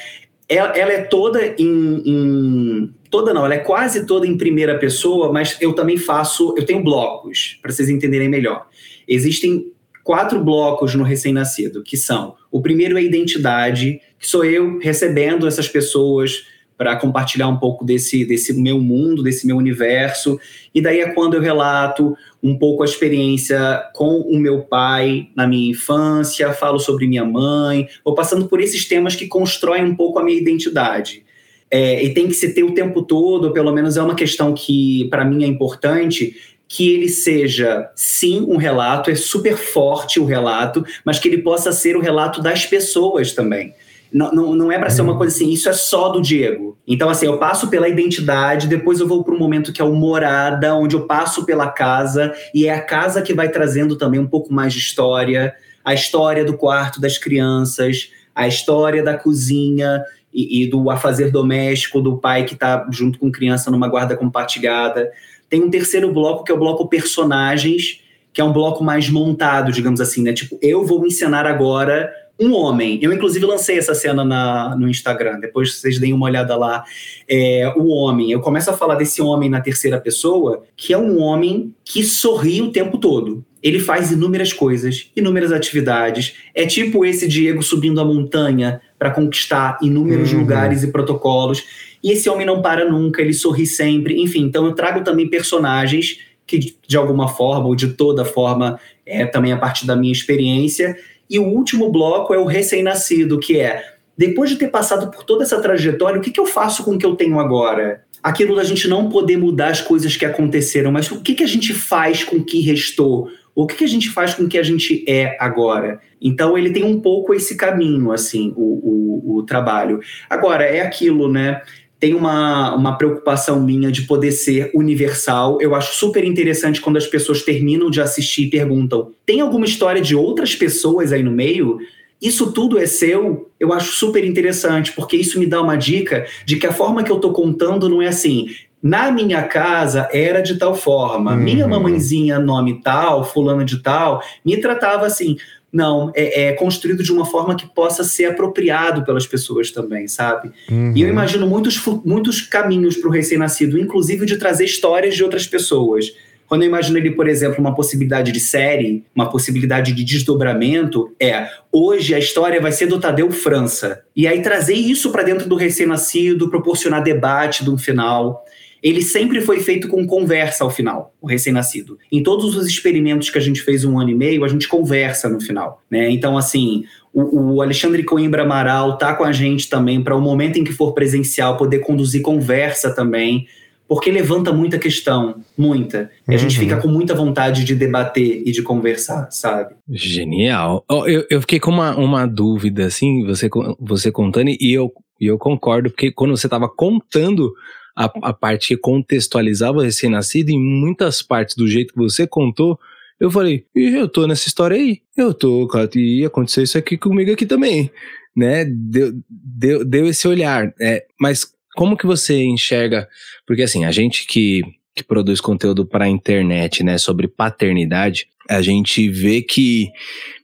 [0.47, 5.33] Ela, ela é toda em, em, toda não, ela é quase toda em primeira pessoa,
[5.33, 8.65] mas eu também faço, eu tenho blocos para vocês entenderem melhor.
[9.05, 9.73] Existem
[10.07, 15.45] quatro blocos no recém-nascido, que são: o primeiro é a identidade, que sou eu recebendo
[15.45, 16.45] essas pessoas
[16.77, 20.39] para compartilhar um pouco desse, desse meu mundo, desse meu universo.
[20.73, 25.45] E daí é quando eu relato um pouco a experiência com o meu pai na
[25.45, 30.19] minha infância, falo sobre minha mãe, vou passando por esses temas que constroem um pouco
[30.19, 31.25] a minha identidade.
[31.69, 35.05] É, e tem que se ter o tempo todo, pelo menos é uma questão que
[35.09, 36.33] para mim é importante,
[36.67, 41.71] que ele seja, sim, um relato, é super forte o relato, mas que ele possa
[41.71, 43.73] ser o relato das pessoas também.
[44.11, 45.17] Não, não, não é para ser uma uhum.
[45.17, 46.77] coisa assim, isso é só do Diego.
[46.87, 49.93] Então, assim, eu passo pela identidade, depois eu vou para um momento que é o
[49.93, 54.27] morada, onde eu passo pela casa, e é a casa que vai trazendo também um
[54.27, 55.53] pouco mais de história,
[55.83, 60.03] a história do quarto das crianças, a história da cozinha
[60.33, 65.09] e, e do afazer doméstico, do pai que está junto com criança numa guarda compartilhada.
[65.49, 68.01] Tem um terceiro bloco, que é o bloco personagens,
[68.33, 70.33] que é um bloco mais montado, digamos assim, né?
[70.33, 72.99] Tipo, eu vou encenar agora um homem.
[73.01, 76.83] Eu, inclusive, lancei essa cena na, no Instagram, depois vocês deem uma olhada lá.
[77.27, 78.31] É, o homem.
[78.31, 82.61] Eu começo a falar desse homem na terceira pessoa, que é um homem que sorri
[82.61, 83.43] o tempo todo.
[83.67, 86.35] Ele faz inúmeras coisas, inúmeras atividades.
[86.55, 90.39] É tipo esse Diego subindo a montanha para conquistar inúmeros uhum.
[90.39, 91.65] lugares e protocolos.
[92.01, 94.21] E esse homem não para nunca, ele sorri sempre.
[94.21, 99.25] Enfim, então eu trago também personagens que, de alguma forma, ou de toda forma, é
[99.25, 100.97] também a partir da minha experiência.
[101.29, 105.43] E o último bloco é o recém-nascido, que é depois de ter passado por toda
[105.43, 108.03] essa trajetória, o que, que eu faço com o que eu tenho agora?
[108.23, 111.47] Aquilo da gente não poder mudar as coisas que aconteceram, mas o que, que a
[111.47, 113.29] gente faz com o que restou?
[113.57, 115.99] O que, que a gente faz com o que a gente é agora?
[116.21, 119.99] Então ele tem um pouco esse caminho, assim, o, o, o trabalho.
[120.29, 121.63] Agora, é aquilo, né?
[121.99, 125.57] tem uma, uma preocupação minha de poder ser universal.
[125.59, 130.03] Eu acho super interessante quando as pessoas terminam de assistir e perguntam: tem alguma história
[130.03, 131.79] de outras pessoas aí no meio?
[132.21, 133.49] Isso tudo é seu?
[133.59, 137.11] Eu acho super interessante, porque isso me dá uma dica de que a forma que
[137.11, 138.47] eu estou contando não é assim.
[138.87, 141.37] Na minha casa era de tal forma, uhum.
[141.37, 145.35] minha mamãezinha, nome tal, fulano de tal, me tratava assim.
[145.69, 150.51] Não, é, é, construído de uma forma que possa ser apropriado pelas pessoas também, sabe?
[150.71, 150.93] Uhum.
[150.95, 155.45] E eu imagino muitos, muitos caminhos para o recém-nascido, inclusive de trazer histórias de outras
[155.45, 156.13] pessoas.
[156.47, 161.49] Quando eu imagino ele, por exemplo, uma possibilidade de série, uma possibilidade de desdobramento, é
[161.69, 164.01] hoje a história vai ser do Tadeu França.
[164.15, 168.45] E aí trazer isso para dentro do recém-nascido, proporcionar debate de um final
[168.81, 171.97] ele sempre foi feito com conversa ao final, o recém-nascido.
[172.11, 175.27] Em todos os experimentos que a gente fez um ano e meio, a gente conversa
[175.29, 176.09] no final, né?
[176.09, 180.57] Então, assim, o, o Alexandre Coimbra Amaral tá com a gente também para o momento
[180.57, 183.47] em que for presencial poder conduzir conversa também,
[183.87, 186.11] porque levanta muita questão, muita.
[186.27, 186.39] E a uhum.
[186.39, 189.75] gente fica com muita vontade de debater e de conversar, sabe?
[189.89, 190.83] Genial.
[191.07, 195.37] Eu, eu fiquei com uma, uma dúvida, assim, você, você contando, e eu, e eu
[195.37, 197.53] concordo, porque quando você estava contando
[197.97, 202.79] a, a parte que contextualizava o recém-nascido, em muitas partes do jeito que você contou,
[203.19, 207.31] eu falei, eu tô nessa história aí, eu tô, cara, e aconteceu isso aqui comigo
[207.31, 207.89] aqui também,
[208.35, 208.63] né?
[208.65, 210.71] Deu, deu, deu esse olhar.
[210.79, 213.09] É, mas como que você enxerga?
[213.47, 214.61] Porque assim, a gente que,
[214.95, 219.91] que produz conteúdo para a internet, né, sobre paternidade, a gente vê que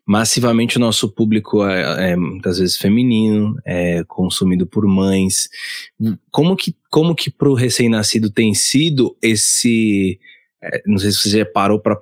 [0.06, 5.50] massivamente o nosso público é, é, muitas vezes feminino, é consumido por mães.
[6.30, 10.20] Como que, como que pro recém-nascido tem sido esse,
[10.62, 12.00] é, não sei se você já parou para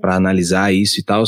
[0.00, 1.24] para analisar isso e tal,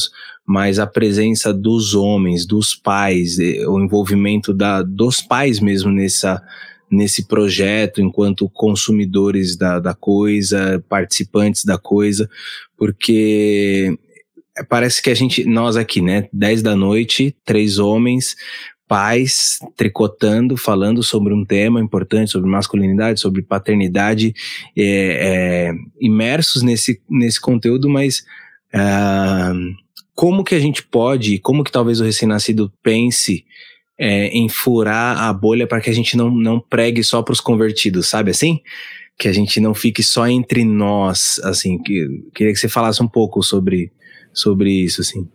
[0.46, 6.40] mas a presença dos homens, dos pais, o envolvimento da, dos pais mesmo nessa
[6.88, 12.30] nesse projeto enquanto consumidores da, da coisa, participantes da coisa,
[12.76, 13.98] porque
[14.68, 18.36] parece que a gente, nós aqui, né, 10 da noite, três homens,
[18.90, 24.34] pais tricotando, falando sobre um tema importante, sobre masculinidade, sobre paternidade,
[24.76, 28.24] é, é, imersos nesse, nesse conteúdo, mas
[28.74, 29.54] uh,
[30.12, 33.44] como que a gente pode, como que talvez o recém-nascido pense
[33.96, 37.40] é, em furar a bolha para que a gente não, não pregue só para os
[37.40, 38.58] convertidos, sabe assim?
[39.16, 41.78] Que a gente não fique só entre nós, assim.
[41.80, 43.92] Que, queria que você falasse um pouco sobre,
[44.32, 45.28] sobre isso, assim.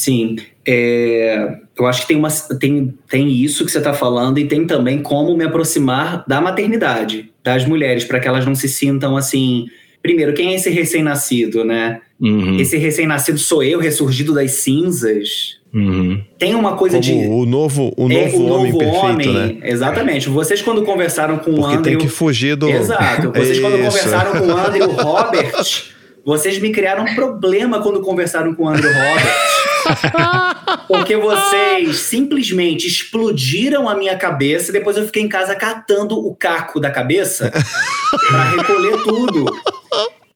[0.00, 0.36] Sim,
[0.66, 4.66] é, eu acho que tem, uma, tem, tem isso que você está falando e tem
[4.66, 9.66] também como me aproximar da maternidade, das mulheres, para que elas não se sintam assim.
[10.00, 12.00] Primeiro, quem é esse recém-nascido, né?
[12.18, 12.58] Uhum.
[12.58, 15.58] Esse recém-nascido sou eu, ressurgido das cinzas.
[15.70, 16.24] Uhum.
[16.38, 17.26] Tem uma coisa Como de.
[17.26, 19.56] O novo, o novo, é, o homem, novo perfeito, homem, né?
[19.64, 20.30] Exatamente.
[20.30, 21.82] Vocês, quando conversaram com Porque o Andrew.
[21.82, 22.70] tem que fugir do.
[22.70, 23.30] Exato.
[23.32, 25.62] Vocês, quando conversaram com o Andrew Robert,
[26.24, 29.59] vocês me criaram um problema quando conversaram com o Andrew Robert.
[30.88, 36.34] Porque vocês simplesmente explodiram a minha cabeça e depois eu fiquei em casa catando o
[36.34, 37.52] caco da cabeça
[38.28, 39.44] para recolher tudo.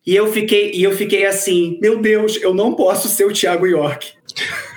[0.06, 3.66] E eu fiquei, e eu fiquei assim, meu Deus, eu não posso ser o Thiago
[3.66, 4.12] York.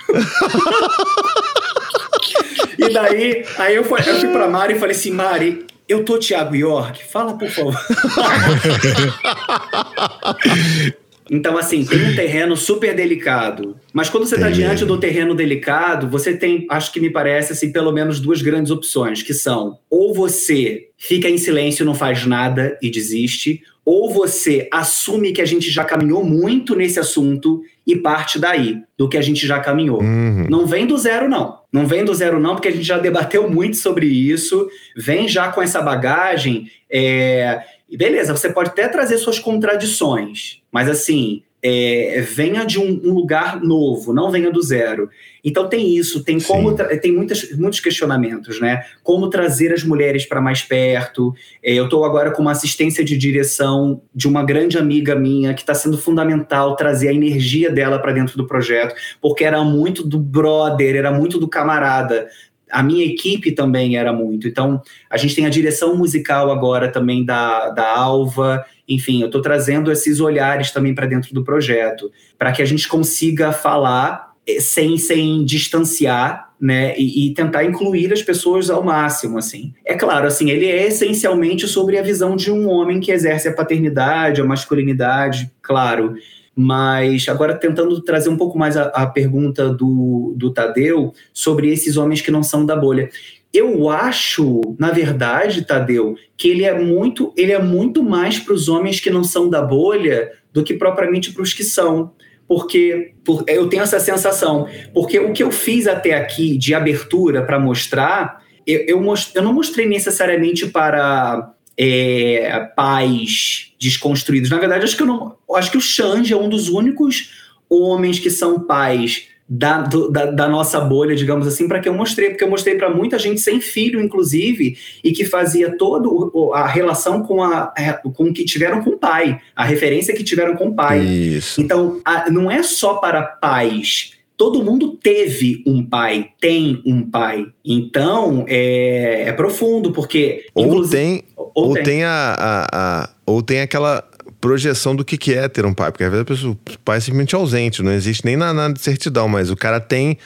[2.78, 6.18] e daí, aí eu fui, eu fui pra Mari e falei assim, Mari, eu tô
[6.18, 7.78] Thiago York, fala por favor.
[11.30, 13.76] Então, assim, tem um terreno super delicado.
[13.92, 17.70] Mas quando você está diante do terreno delicado, você tem, acho que me parece, assim,
[17.70, 22.78] pelo menos duas grandes opções, que são ou você fica em silêncio, não faz nada
[22.82, 28.38] e desiste, ou você assume que a gente já caminhou muito nesse assunto e parte
[28.38, 30.02] daí, do que a gente já caminhou.
[30.02, 30.46] Uhum.
[30.50, 31.58] Não vem do zero, não.
[31.72, 34.68] Não vem do zero, não, porque a gente já debateu muito sobre isso.
[34.94, 36.70] Vem já com essa bagagem.
[36.90, 43.00] É, e beleza, você pode até trazer suas contradições, mas assim, é, venha de um,
[43.04, 45.10] um, lugar novo, não venha do zero.
[45.44, 48.84] Então tem isso, tem como tem muitas, muitos questionamentos, né?
[49.02, 51.34] Como trazer as mulheres para mais perto.
[51.62, 55.62] É, eu estou agora com uma assistência de direção de uma grande amiga minha que
[55.62, 60.18] está sendo fundamental trazer a energia dela para dentro do projeto, porque era muito do
[60.18, 62.28] brother, era muito do camarada
[62.70, 64.48] a minha equipe também era muito.
[64.48, 68.64] Então, a gente tem a direção musical agora também da, da Alva.
[68.88, 72.88] Enfim, eu estou trazendo esses olhares também para dentro do projeto, para que a gente
[72.88, 79.38] consiga falar eh, sem, sem distanciar, né, e, e, tentar incluir as pessoas ao máximo,
[79.38, 79.72] assim.
[79.84, 83.52] É claro, assim, ele é essencialmente sobre a visão de um homem que exerce a
[83.52, 86.16] paternidade, a masculinidade, claro,
[86.60, 91.96] mas agora tentando trazer um pouco mais a, a pergunta do, do Tadeu sobre esses
[91.96, 93.08] homens que não são da bolha.
[93.54, 98.68] Eu acho, na verdade, Tadeu, que ele é muito, ele é muito mais para os
[98.68, 102.10] homens que não são da bolha do que propriamente para os que são.
[102.48, 104.66] Porque por, eu tenho essa sensação.
[104.92, 109.42] Porque o que eu fiz até aqui de abertura para mostrar, eu, eu, most, eu
[109.44, 114.50] não mostrei necessariamente para é, pais desconstruídos.
[114.50, 117.30] Na verdade, acho que, eu não, acho que o Xande é um dos únicos
[117.70, 121.94] homens que são pais da, do, da, da, nossa bolha, digamos assim, para que eu
[121.94, 126.08] mostrei, porque eu mostrei para muita gente sem filho, inclusive, e que fazia toda
[126.54, 127.72] a relação com, a,
[128.14, 131.00] com o que tiveram com o pai, a referência que tiveram com o pai.
[131.00, 131.62] Isso.
[131.62, 137.46] Então, a, não é só para pais todo mundo teve um pai, tem um pai.
[137.64, 140.46] Então, é, é profundo, porque.
[140.54, 141.82] Ou tem, ou, ou tem.
[141.82, 144.08] tem a, a, a, ou tem aquela
[144.40, 147.34] projeção do que, que é ter um pai, porque às vezes o pai é simplesmente
[147.34, 150.16] ausente, não existe nem na, na certidão, mas o cara tem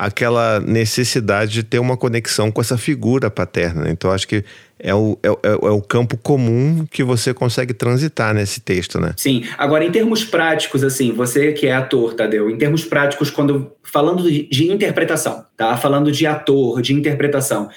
[0.00, 3.84] aquela necessidade de ter uma conexão com essa figura paterna.
[3.84, 3.90] Né?
[3.90, 4.42] Então, acho que
[4.78, 9.12] é o, é, é, é, o campo comum que você consegue transitar nesse texto, né?
[9.18, 9.44] Sim.
[9.58, 14.22] Agora, em termos práticos, assim, você que é ator, Tadeu, em termos práticos, quando falando
[14.30, 15.76] de, interpretação, tá?
[15.76, 17.68] Falando de ator, de interpretação,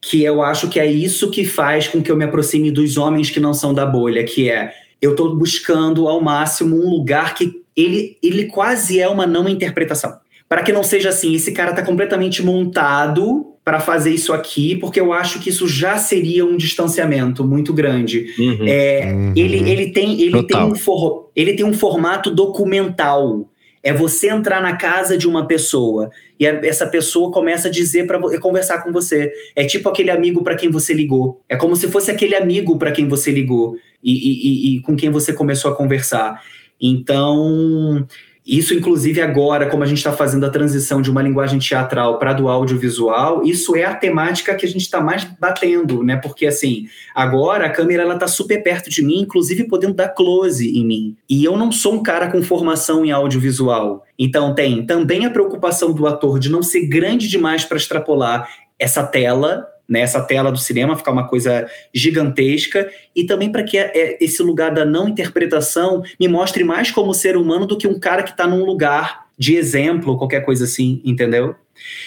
[0.00, 3.30] que eu acho que é isso que faz com que eu me aproxime dos homens
[3.30, 7.64] que não são da bolha, que é eu estou buscando ao máximo um lugar que
[7.76, 11.82] ele, ele quase é uma não interpretação para que não seja assim, esse cara está
[11.82, 17.42] completamente montado para fazer isso aqui, porque eu acho que isso já seria um distanciamento
[17.42, 18.26] muito grande.
[18.38, 19.32] Uhum, é, uhum.
[19.34, 23.48] Ele, ele, tem, ele, tem um for, ele tem um formato documental.
[23.82, 28.06] É você entrar na casa de uma pessoa e a, essa pessoa começa a dizer
[28.06, 29.32] para conversar com você.
[29.56, 31.40] É tipo aquele amigo para quem você ligou.
[31.48, 34.94] É como se fosse aquele amigo para quem você ligou e, e, e, e com
[34.94, 36.42] quem você começou a conversar.
[36.80, 38.06] Então,
[38.46, 42.34] isso, inclusive, agora, como a gente está fazendo a transição de uma linguagem teatral para
[42.34, 46.16] do audiovisual, isso é a temática que a gente está mais batendo, né?
[46.16, 50.68] Porque, assim, agora a câmera ela está super perto de mim, inclusive podendo dar close
[50.68, 51.16] em mim.
[51.26, 54.04] E eu não sou um cara com formação em audiovisual.
[54.18, 58.46] Então, tem também a preocupação do ator de não ser grande demais para extrapolar
[58.78, 63.78] essa tela nessa né, tela do cinema, ficar uma coisa gigantesca, e também para que
[63.78, 67.98] é, esse lugar da não interpretação me mostre mais como ser humano do que um
[67.98, 71.56] cara que está num lugar de exemplo, qualquer coisa assim, entendeu?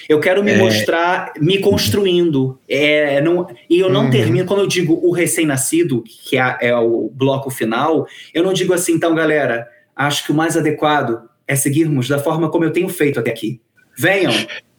[0.07, 0.57] Eu quero me é...
[0.57, 2.57] mostrar me construindo.
[2.67, 4.09] É, não, e eu não uhum.
[4.09, 8.73] termino, quando eu digo o recém-nascido, que é, é, o bloco final, eu não digo
[8.73, 12.89] assim, então, galera, acho que o mais adequado é seguirmos da forma como eu tenho
[12.89, 13.61] feito até aqui.
[13.97, 14.33] Venham,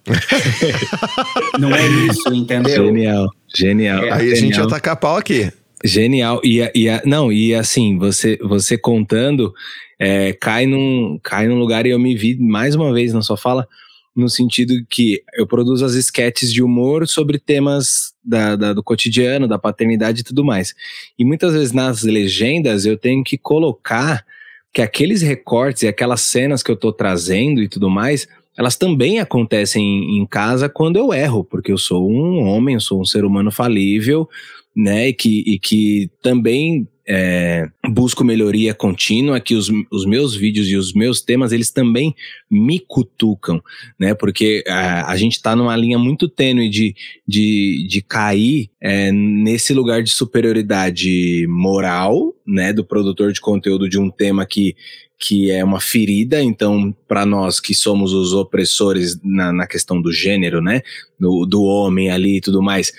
[1.59, 2.87] não é isso, entendeu?
[2.87, 4.05] Genial, genial.
[4.05, 5.51] É, Aí a gente ia tacar pau aqui.
[5.85, 6.41] Genial.
[6.45, 9.53] E, e, não, e assim, você, você contando,
[9.99, 13.37] é, cai, num, cai num lugar e eu me vi mais uma vez na sua
[13.37, 13.67] fala,
[14.15, 19.47] no sentido que eu produzo as esquetes de humor sobre temas da, da, do cotidiano,
[19.47, 20.75] da paternidade e tudo mais.
[21.17, 24.25] E muitas vezes nas legendas eu tenho que colocar
[24.73, 28.27] que aqueles recortes e aquelas cenas que eu tô trazendo e tudo mais
[28.59, 33.01] elas também acontecem em casa quando eu erro, porque eu sou um homem, eu sou
[33.01, 34.29] um ser humano falível,
[34.75, 35.09] né?
[35.09, 40.77] E que, e que também é, busco melhoria contínua, que os, os meus vídeos e
[40.77, 42.13] os meus temas, eles também
[42.51, 43.63] me cutucam,
[43.97, 44.13] né?
[44.13, 46.97] Porque a, a gente está numa linha muito tênue de,
[47.27, 52.73] de, de cair é, nesse lugar de superioridade moral, né?
[52.73, 54.75] Do produtor de conteúdo de um tema que
[55.19, 60.13] que é uma ferida, então, para nós que somos os opressores na, na questão do
[60.13, 60.83] gênero, né?
[61.19, 62.93] Do, do homem ali e tudo mais,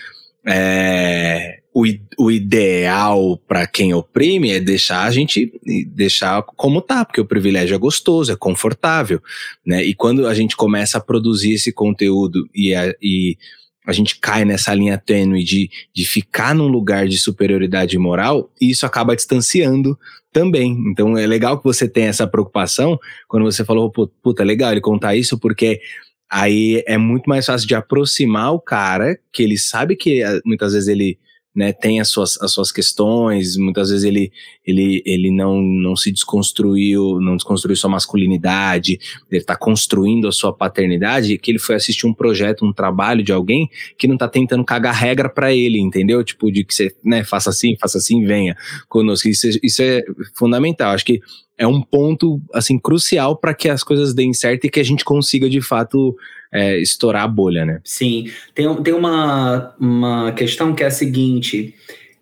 [0.46, 1.86] é, o,
[2.18, 5.52] o ideal para quem oprime é deixar a gente
[5.88, 9.22] deixar como tá, porque o privilégio é gostoso, é confortável,
[9.66, 9.84] né?
[9.84, 13.38] E quando a gente começa a produzir esse conteúdo e, a, e
[13.88, 18.72] a gente cai nessa linha tênue de, de ficar num lugar de superioridade moral, e
[18.72, 19.98] isso acaba distanciando
[20.32, 20.78] também.
[20.88, 25.16] Então é legal que você tenha essa preocupação quando você falou, puta, legal ele contar
[25.16, 25.80] isso, porque
[26.30, 30.74] aí é muito mais fácil de aproximar o cara, que ele sabe que eh, muitas
[30.74, 31.18] vezes ele
[31.56, 34.32] né, tem as suas, as suas questões, muitas vezes ele,
[34.66, 40.54] ele, ele não, não se desconstruiu, não desconstruiu sua masculinidade, ele está construindo a sua
[40.54, 44.64] paternidade, que ele foi assistir um projeto, um trabalho de alguém que não está tentando
[44.64, 46.24] cagar regra para ele, entendeu?
[46.24, 48.56] Tipo, de que você, né, faça assim, faça assim, venha
[48.88, 49.28] conosco.
[49.28, 50.04] Isso, isso é
[50.36, 50.92] fundamental.
[50.92, 51.20] Acho que
[51.60, 55.04] é um ponto, assim, crucial para que as coisas deem certo e que a gente
[55.04, 56.16] consiga, de fato,
[56.50, 57.82] é, estourar a bolha, né?
[57.84, 58.32] Sim.
[58.56, 61.76] Tem, tem uma, uma questão que é a seguinte.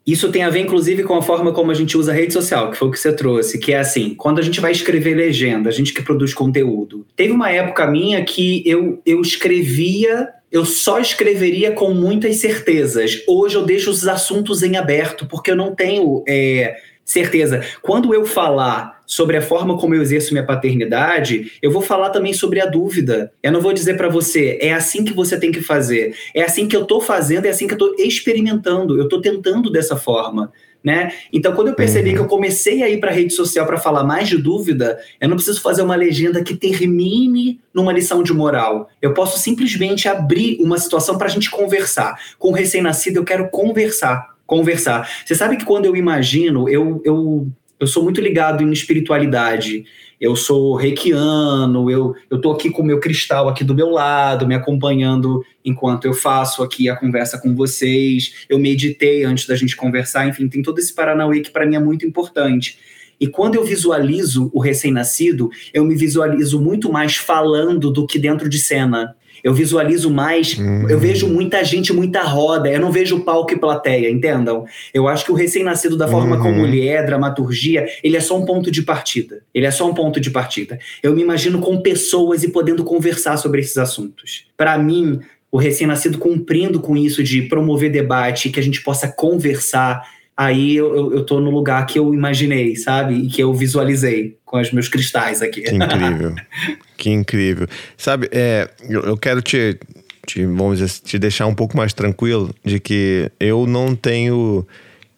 [0.05, 2.71] Isso tem a ver, inclusive, com a forma como a gente usa a rede social,
[2.71, 5.69] que foi o que você trouxe, que é assim, quando a gente vai escrever legenda,
[5.69, 7.05] a gente que produz conteúdo.
[7.15, 13.21] Teve uma época minha que eu, eu escrevia, eu só escreveria com muitas certezas.
[13.27, 16.75] Hoje eu deixo os assuntos em aberto, porque eu não tenho é,
[17.07, 17.63] certeza.
[17.81, 22.33] Quando eu falar sobre a forma como eu exerço minha paternidade, eu vou falar também
[22.33, 23.31] sobre a dúvida.
[23.41, 26.13] Eu não vou dizer para você, é assim que você tem que fazer.
[26.35, 28.99] É assim que eu tô fazendo, é assim que eu tô experimentando.
[28.99, 30.51] Eu tô tentando dessa forma.
[30.83, 31.11] Né?
[31.33, 32.15] Então, quando eu percebi uhum.
[32.15, 35.27] que eu comecei a ir para a rede social para falar mais de dúvida, eu
[35.27, 38.89] não preciso fazer uma legenda que termine numa lição de moral.
[39.01, 42.17] Eu posso simplesmente abrir uma situação para a gente conversar.
[42.37, 44.36] Com o recém-nascido, eu quero conversar.
[44.47, 45.07] Conversar.
[45.23, 49.85] Você sabe que quando eu imagino, eu, eu eu sou muito ligado em espiritualidade.
[50.19, 54.55] Eu sou reikiano, eu, eu aqui com o meu cristal aqui do meu lado, me
[54.55, 58.33] acompanhando enquanto eu faço aqui a conversa com vocês.
[58.49, 61.79] Eu meditei antes da gente conversar, enfim, tem todo esse Paranauê que para mim é
[61.79, 62.79] muito importante.
[63.19, 68.49] E quando eu visualizo o recém-nascido, eu me visualizo muito mais falando do que dentro
[68.49, 69.15] de cena.
[69.43, 70.87] Eu visualizo mais, hum.
[70.89, 74.65] eu vejo muita gente, muita roda, eu não vejo palco e plateia, entendam?
[74.93, 76.43] Eu acho que o recém-nascido, da forma uhum.
[76.43, 79.41] como ele é, dramaturgia, ele é só um ponto de partida.
[79.53, 80.79] Ele é só um ponto de partida.
[81.01, 84.45] Eu me imagino com pessoas e podendo conversar sobre esses assuntos.
[84.55, 85.19] Para mim,
[85.51, 90.95] o recém-nascido cumprindo com isso de promover debate, que a gente possa conversar aí eu,
[90.95, 93.15] eu, eu tô no lugar que eu imaginei, sabe?
[93.15, 95.61] E que eu visualizei com os meus cristais aqui.
[95.61, 96.35] Que incrível.
[96.95, 97.67] que incrível.
[97.97, 99.79] Sabe, é, eu, eu quero te,
[100.27, 104.65] te, vamos dizer, te deixar um pouco mais tranquilo de que eu não tenho.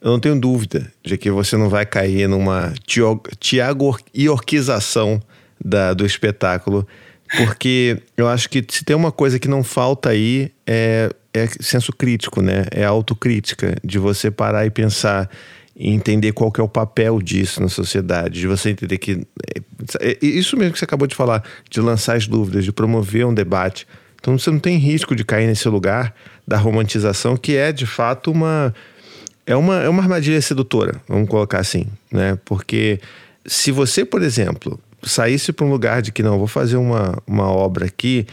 [0.00, 2.72] Eu não tenho dúvida de que você não vai cair numa
[3.38, 5.20] Tiago Iorquização
[5.62, 6.88] da, do espetáculo,
[7.36, 11.92] porque eu acho que se tem uma coisa que não falta aí é é senso
[11.92, 12.64] crítico, né?
[12.70, 15.30] É autocrítica, de você parar e pensar
[15.76, 19.60] e entender qual que é o papel disso na sociedade, de você entender que é,
[20.00, 23.32] é, isso mesmo que você acabou de falar, de lançar as dúvidas, de promover um
[23.32, 23.86] debate.
[24.20, 26.14] Então você não tem risco de cair nesse lugar
[26.46, 28.74] da romantização que é de fato uma
[29.46, 32.38] é uma, é uma armadilha sedutora, vamos colocar assim, né?
[32.44, 33.00] Porque
[33.46, 37.48] se você, por exemplo, saísse para um lugar de que não, vou fazer uma, uma
[37.48, 38.26] obra aqui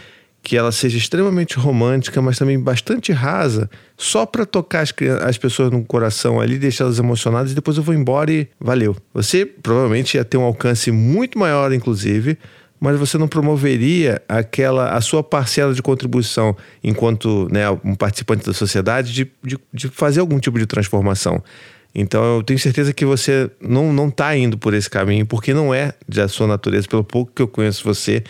[0.47, 4.93] que ela seja extremamente romântica, mas também bastante rasa, só para tocar as,
[5.25, 8.95] as pessoas no coração ali, deixar elas emocionadas e depois eu vou embora e valeu.
[9.13, 12.37] Você provavelmente ia ter um alcance muito maior, inclusive,
[12.79, 18.53] mas você não promoveria aquela a sua parcela de contribuição enquanto né, um participante da
[18.53, 21.43] sociedade de, de, de fazer algum tipo de transformação.
[21.93, 25.73] Então eu tenho certeza que você não não está indo por esse caminho porque não
[25.73, 28.23] é da sua natureza pelo pouco que eu conheço você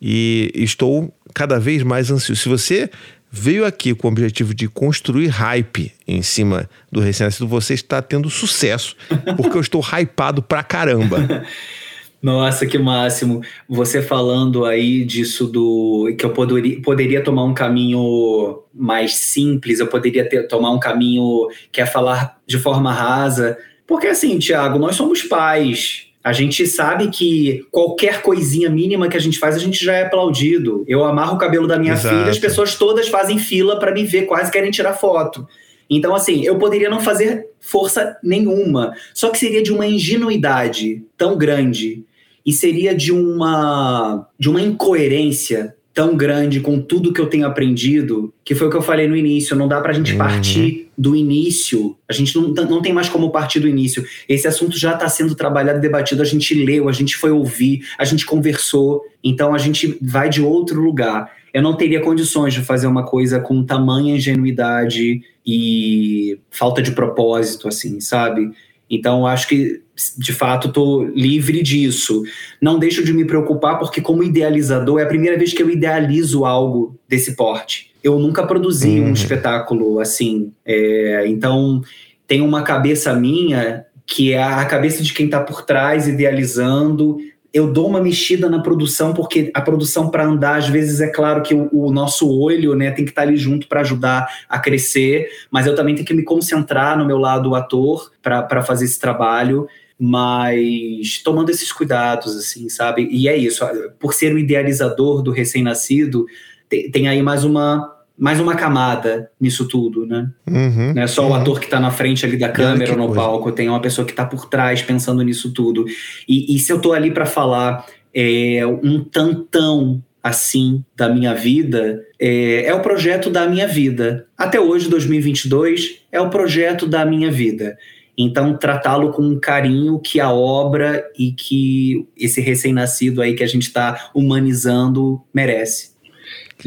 [0.00, 2.40] e estou cada vez mais ansioso.
[2.40, 2.90] Se você
[3.30, 8.30] veio aqui com o objetivo de construir hype em cima do recém-nascido, você está tendo
[8.30, 8.96] sucesso,
[9.36, 11.44] porque eu estou hypado pra caramba.
[12.20, 13.42] Nossa, que máximo.
[13.68, 19.86] Você falando aí disso do que eu poderia, poderia tomar um caminho mais simples, eu
[19.86, 23.56] poderia ter, tomar um caminho que é falar de forma rasa.
[23.86, 26.06] Porque assim, Tiago, nós somos pais.
[26.22, 30.02] A gente sabe que qualquer coisinha mínima que a gente faz, a gente já é
[30.02, 30.84] aplaudido.
[30.88, 32.14] Eu amarro o cabelo da minha Exato.
[32.14, 35.46] filha, as pessoas todas fazem fila para me ver, quase querem tirar foto.
[35.88, 41.36] Então, assim, eu poderia não fazer força nenhuma, só que seria de uma ingenuidade tão
[41.38, 42.04] grande
[42.48, 48.32] e seria de uma de uma incoerência tão grande com tudo que eu tenho aprendido,
[48.42, 50.18] que foi o que eu falei no início, não dá pra gente uhum.
[50.18, 54.02] partir do início, a gente não, não tem mais como partir do início.
[54.26, 58.04] Esse assunto já está sendo trabalhado, debatido, a gente leu, a gente foi ouvir, a
[58.06, 61.30] gente conversou, então a gente vai de outro lugar.
[61.52, 67.68] Eu não teria condições de fazer uma coisa com tamanha ingenuidade e falta de propósito,
[67.68, 68.52] assim, sabe?
[68.90, 69.82] Então, acho que,
[70.16, 72.22] de fato, estou livre disso.
[72.60, 76.44] Não deixo de me preocupar, porque, como idealizador, é a primeira vez que eu idealizo
[76.44, 77.90] algo desse porte.
[78.02, 79.08] Eu nunca produzi uhum.
[79.08, 80.52] um espetáculo assim.
[80.64, 81.82] É, então,
[82.26, 87.18] tem uma cabeça minha que é a cabeça de quem está por trás, idealizando,
[87.52, 91.42] eu dou uma mexida na produção, porque a produção para andar, às vezes, é claro
[91.42, 94.58] que o, o nosso olho né, tem que estar tá ali junto para ajudar a
[94.58, 99.00] crescer, mas eu também tenho que me concentrar no meu lado ator para fazer esse
[99.00, 99.66] trabalho,
[99.98, 103.08] mas tomando esses cuidados, assim, sabe?
[103.10, 103.64] E é isso,
[103.98, 106.26] por ser o idealizador do recém-nascido,
[106.68, 110.28] tem, tem aí mais uma mais uma camada nisso tudo, né?
[110.46, 111.30] Uhum, não é só uhum.
[111.30, 113.20] o ator que está na frente ali da câmera ou no coisa.
[113.20, 115.84] palco, tem uma pessoa que está por trás pensando nisso tudo.
[116.28, 122.02] E, e se eu estou ali para falar é, um tantão assim da minha vida,
[122.18, 124.26] é, é o projeto da minha vida.
[124.36, 127.78] Até hoje, 2022, é o projeto da minha vida.
[128.20, 133.46] Então, tratá-lo com um carinho que a obra e que esse recém-nascido aí que a
[133.46, 135.92] gente está humanizando merece.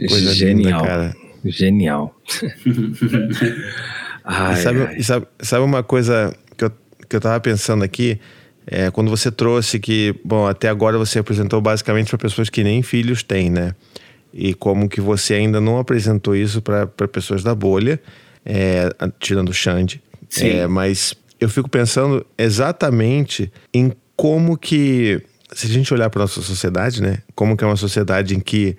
[0.08, 0.80] Coisa Genial.
[0.80, 1.31] Linda, cara.
[1.46, 2.16] Genial.
[4.24, 5.02] ai, sabe, ai.
[5.02, 6.72] Sabe, sabe, uma coisa que eu,
[7.10, 8.20] que eu tava pensando aqui?
[8.66, 12.84] É, quando você trouxe que, bom, até agora você apresentou basicamente para pessoas que nem
[12.84, 13.74] filhos têm, né?
[14.34, 18.00] E como que você ainda não apresentou isso para pessoas da bolha,
[18.46, 18.90] é,
[19.20, 20.02] tirando o Xande.
[20.30, 20.48] Sim.
[20.48, 25.22] É, mas eu fico pensando exatamente em como que,
[25.52, 27.18] se a gente olhar para nossa sociedade, né?
[27.34, 28.78] Como que é uma sociedade em que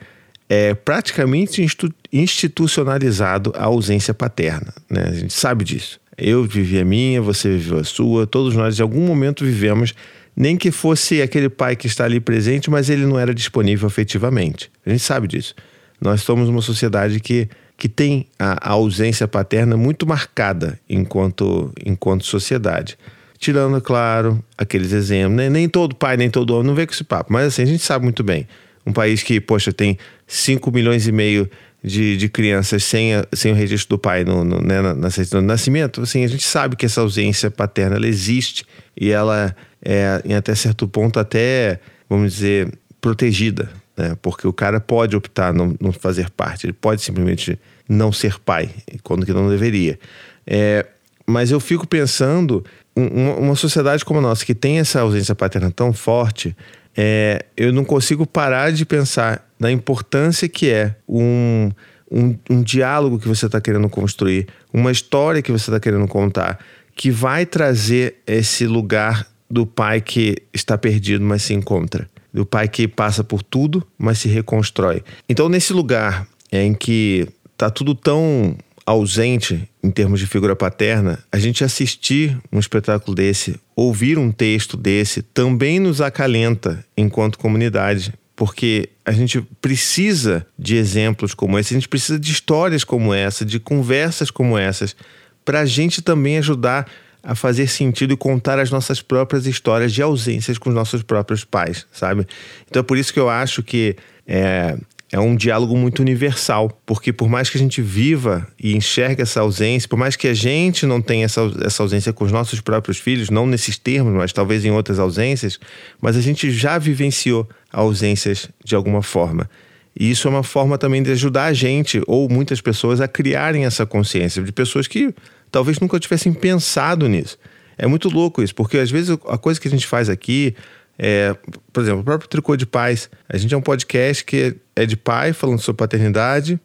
[0.55, 1.66] é praticamente
[2.12, 4.74] institucionalizado a ausência paterna.
[4.90, 5.05] Né?
[5.09, 5.98] A gente sabe disso.
[6.18, 9.94] Eu vivi a minha, você viveu a sua, todos nós em algum momento vivemos,
[10.36, 14.70] nem que fosse aquele pai que está ali presente, mas ele não era disponível afetivamente.
[14.84, 15.55] A gente sabe disso.
[15.98, 17.48] Nós somos uma sociedade que,
[17.78, 22.98] que tem a, a ausência paterna muito marcada enquanto, enquanto sociedade.
[23.38, 25.34] Tirando, claro, aqueles exemplos.
[25.34, 25.48] Né?
[25.48, 27.82] Nem todo pai, nem todo homem, não vem com esse papo, mas assim, a gente
[27.82, 28.46] sabe muito bem.
[28.84, 29.96] Um país que, poxa, tem
[30.33, 31.49] 5 milhões e meio
[31.85, 35.43] de, de crianças sem, a, sem o registro do pai no, no, né, na, certidão
[35.43, 38.64] de nascimento, assim, a gente sabe que essa ausência paterna ela existe
[38.99, 39.55] e ela
[39.85, 43.70] é, em até certo ponto, até, vamos dizer, protegida.
[43.95, 44.16] Né?
[44.22, 48.70] Porque o cara pode optar não, não fazer parte, ele pode simplesmente não ser pai,
[49.03, 49.99] quando que não deveria.
[50.47, 50.87] É,
[51.26, 52.64] mas eu fico pensando,
[52.97, 56.57] uma, uma sociedade como a nossa, que tem essa ausência paterna tão forte,
[56.97, 61.70] é, eu não consigo parar de pensar na importância que é um,
[62.10, 66.58] um, um diálogo que você está querendo construir, uma história que você está querendo contar,
[66.96, 72.10] que vai trazer esse lugar do pai que está perdido, mas se encontra.
[72.34, 75.04] Do pai que passa por tudo, mas se reconstrói.
[75.28, 81.38] Então, nesse lugar em que está tudo tão ausente em termos de figura paterna, a
[81.38, 88.12] gente assistir um espetáculo desse, ouvir um texto desse, também nos acalenta enquanto comunidade.
[88.35, 93.45] Porque a gente precisa de exemplos como esse, a gente precisa de histórias como essa,
[93.45, 94.97] de conversas como essas,
[95.45, 96.89] para a gente também ajudar
[97.22, 101.45] a fazer sentido e contar as nossas próprias histórias de ausências com os nossos próprios
[101.45, 102.26] pais, sabe?
[102.68, 104.76] Então é por isso que eu acho que é,
[105.12, 109.42] é um diálogo muito universal, porque por mais que a gente viva e enxergue essa
[109.42, 112.96] ausência, por mais que a gente não tenha essa, essa ausência com os nossos próprios
[112.96, 115.60] filhos, não nesses termos, mas talvez em outras ausências,
[116.00, 119.50] mas a gente já vivenciou ausências de alguma forma.
[119.94, 123.66] E isso é uma forma também de ajudar a gente, ou muitas pessoas, a criarem
[123.66, 125.14] essa consciência, de pessoas que
[125.50, 127.38] talvez nunca tivessem pensado nisso.
[127.76, 130.54] É muito louco isso, porque às vezes a coisa que a gente faz aqui,
[130.98, 131.36] é,
[131.70, 134.96] por exemplo, o próprio Tricô de Pais, a gente é um podcast que é de
[134.96, 136.58] pai, falando sobre paternidade,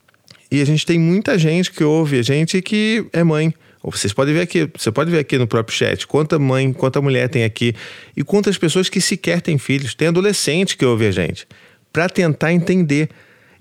[0.49, 3.53] e a gente tem muita gente que ouve a gente que é mãe.
[3.83, 7.29] Vocês podem ver aqui, você pode ver aqui no próprio chat quanta mãe, quanta mulher
[7.29, 7.73] tem aqui
[8.15, 11.47] e quantas pessoas que sequer têm filhos, tem adolescente que ouve a gente,
[11.93, 13.09] para tentar entender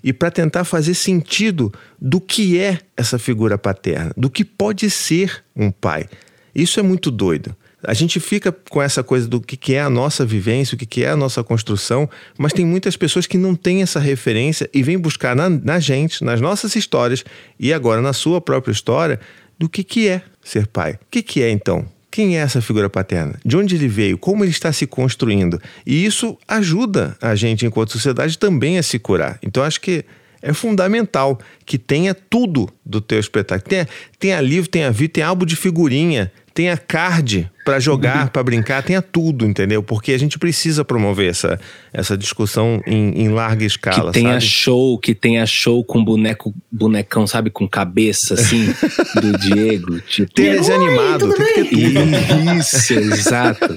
[0.03, 5.43] e para tentar fazer sentido do que é essa figura paterna, do que pode ser
[5.55, 6.07] um pai.
[6.53, 7.55] Isso é muito doido.
[7.83, 11.09] A gente fica com essa coisa do que é a nossa vivência, o que é
[11.09, 15.35] a nossa construção, mas tem muitas pessoas que não têm essa referência e vêm buscar
[15.35, 17.23] na, na gente, nas nossas histórias
[17.59, 19.19] e agora na sua própria história,
[19.59, 20.93] do que, que é ser pai.
[20.93, 21.85] O que, que é então?
[22.09, 23.39] Quem é essa figura paterna?
[23.45, 24.17] De onde ele veio?
[24.17, 25.61] Como ele está se construindo?
[25.85, 29.37] E isso ajuda a gente, enquanto sociedade, também a se curar.
[29.43, 30.03] Então, acho que
[30.41, 33.69] é fundamental que tenha tudo do teu espetáculo.
[33.69, 38.27] Tenha, tenha livro, tenha vídeo, tenha álbum de figurinha, tenha card para jogar, uhum.
[38.29, 39.83] para brincar, tenha tudo, entendeu?
[39.83, 41.59] Porque a gente precisa promover essa,
[41.93, 44.11] essa discussão em, em larga escala.
[44.11, 44.45] Que tenha sabe?
[44.45, 48.73] show, que tenha show com boneco, bonecão, sabe, com cabeça assim,
[49.21, 49.99] do Diego.
[49.99, 52.57] Tipo, tem desenho animado, tem que ter tudo.
[52.57, 53.67] Isso, exato.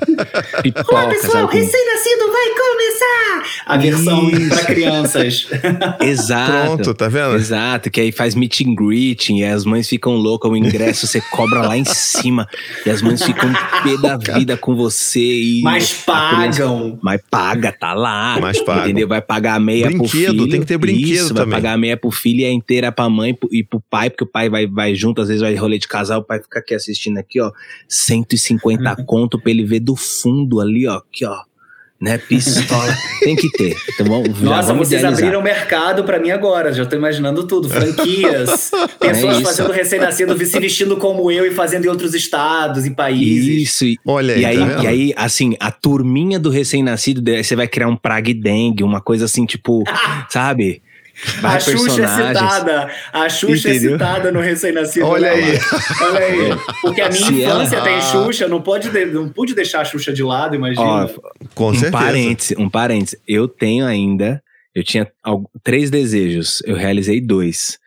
[0.63, 2.55] Pipoca, Olá, pessoal, recém-nascido vai
[3.01, 3.63] começar!
[3.67, 5.49] A versão para crianças.
[6.01, 6.77] Exato.
[6.77, 7.37] Pronto, tá vendo?
[7.37, 11.21] Exato, que aí faz meet and greeting e as mães ficam loucas, o ingresso você
[11.21, 12.47] cobra lá em cima
[12.85, 13.51] e as mães ficam
[13.83, 15.21] pé da vida com você.
[15.21, 16.51] E mas pagam.
[16.51, 18.39] Criança, mas paga, tá lá.
[18.41, 18.85] Mas paga.
[18.85, 19.09] Entendeu?
[19.09, 20.49] Vai pagar a meia brinquedo, pro filho.
[20.49, 21.51] tem que ter brinquedo Isso, também.
[21.51, 24.25] Vai pagar a meia pro filho e a inteira pra mãe e pro pai, porque
[24.25, 26.75] o pai vai, vai junto, às vezes vai rolê de casal, o pai fica aqui
[26.75, 27.51] assistindo aqui, ó.
[27.89, 30.99] 150 conto pra ele ver do fundo ali, ó.
[30.99, 31.50] Aqui, ó
[32.01, 32.17] né?
[32.17, 32.97] Pistola.
[33.21, 33.77] Tem que ter.
[33.93, 35.25] Então, vamos, Nossa, vamos vocês idealizar.
[35.25, 36.73] abriram mercado para mim agora.
[36.73, 37.69] Já tô imaginando tudo.
[37.69, 42.91] Franquias, pessoas É fazendo recém-nascido, se vestindo como eu e fazendo em outros estados e
[42.91, 43.69] países.
[43.69, 47.55] Isso, e, Olha aí, e aí, tá e aí, assim, a turminha do recém-nascido, você
[47.55, 49.85] vai criar um prague dengue, uma coisa assim, tipo,
[50.31, 50.83] sabe?
[51.41, 52.91] Vai A Xuxa é citada.
[53.13, 53.93] A Xuxa é Entendeu?
[53.93, 55.07] citada no recém-nascido.
[55.07, 55.45] Olha aí.
[56.03, 56.59] Olha aí.
[56.81, 59.85] Porque a minha Se infância ela- tem Xuxa, não, pode de- não pude deixar a
[59.85, 60.83] Xuxa de lado, imagina.
[60.87, 61.09] Ó,
[61.55, 61.93] Com um certeza.
[61.93, 63.19] parêntese, um parêntese.
[63.29, 64.43] Eu tenho ainda,
[64.75, 65.07] eu tinha
[65.63, 67.79] três desejos, eu realizei dois.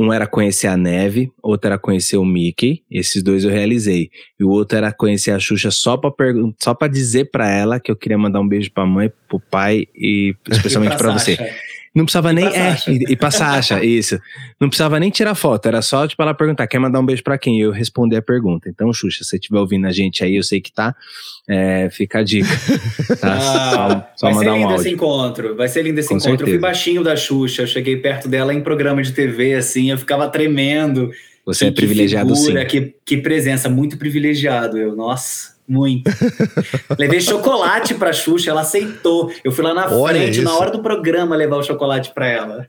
[0.00, 4.10] Um era conhecer a neve, outro era conhecer o Mickey, esses dois eu realizei.
[4.38, 6.12] E o outro era conhecer a Xuxa só pra,
[6.62, 9.86] só pra dizer pra ela que eu queria mandar um beijo pra mãe, pro pai
[9.96, 11.36] e especialmente E pra, você.
[11.94, 12.44] Não precisava E nem.
[12.46, 14.18] É, e, e pra Sasha, isso.
[14.60, 17.38] Não precisava nem tirar foto, era só, tipo, ela perguntar: quer mandar um beijo pra
[17.38, 17.58] quem?
[17.58, 18.68] E eu responder a pergunta.
[18.68, 20.94] Então, Xuxa, se você estiver ouvindo a gente aí, eu sei que tá.
[21.48, 22.48] é, fica a dica.
[23.20, 23.34] Tá?
[23.38, 25.56] Ah, só só vai ser mandar um lindo esse encontro.
[25.56, 26.32] Vai ser lindo esse Com encontro.
[26.32, 26.60] Eu fui certeza.
[26.60, 31.10] baixinho da Xuxa, eu cheguei perto dela em programa de TV, assim, eu ficava tremendo.
[31.46, 32.66] Você é Que- que privilegiado figura, sim.
[32.66, 36.10] Que, que presença, muito privilegiado eu, nossa, muito.
[36.98, 39.30] Levei chocolate pra Xuxa, ela aceitou.
[39.44, 40.60] Eu fui lá na Olha frente, na isso.
[40.60, 42.68] hora do programa, levar o chocolate pra ela.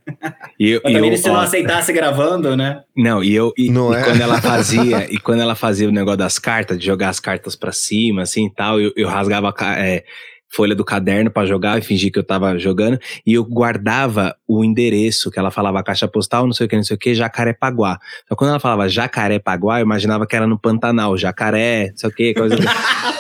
[0.60, 2.82] E eu, Mas e também eu, se não ó, aceitasse gravando, né?
[2.96, 4.04] Não, e eu e, Não e é?
[4.04, 7.56] quando ela fazia, e quando ela fazia o negócio das cartas, de jogar as cartas
[7.56, 10.04] pra cima, assim e tal, eu, eu rasgava é,
[10.50, 14.64] folha do caderno pra jogar e fingir que eu tava jogando, e eu guardava o
[14.64, 18.00] endereço que ela falava caixa postal, não sei o que, não sei o que, Jacarepaguá.
[18.24, 22.14] Então quando ela falava Jacarepaguá, eu imaginava que era no Pantanal, Jacaré, não sei o
[22.14, 22.64] que, coisa do...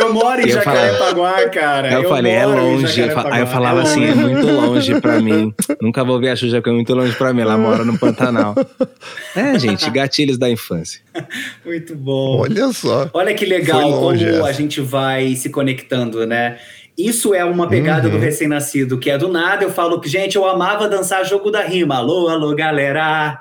[0.00, 1.88] Eu moro em Eu Jacarepaguá, cara.
[1.88, 3.00] Aí eu, falei, é longe.
[3.00, 5.54] Eu Aí eu falava é assim, é muito longe pra mim.
[5.80, 7.42] Nunca vou ver a Xuxa porque é muito longe pra mim.
[7.42, 8.54] Ela mora no Pantanal.
[9.36, 11.00] É, gente, gatilhos da infância.
[11.64, 12.40] Muito bom.
[12.40, 13.08] Olha só.
[13.12, 14.46] Olha que legal longe como essa.
[14.48, 16.58] a gente vai se conectando, né?
[16.98, 18.14] Isso é uma pegada Uhum.
[18.14, 21.62] do recém-nascido, que é do nada eu falo que, gente, eu amava dançar jogo da
[21.62, 21.96] rima.
[21.96, 23.40] Alô, alô, galera.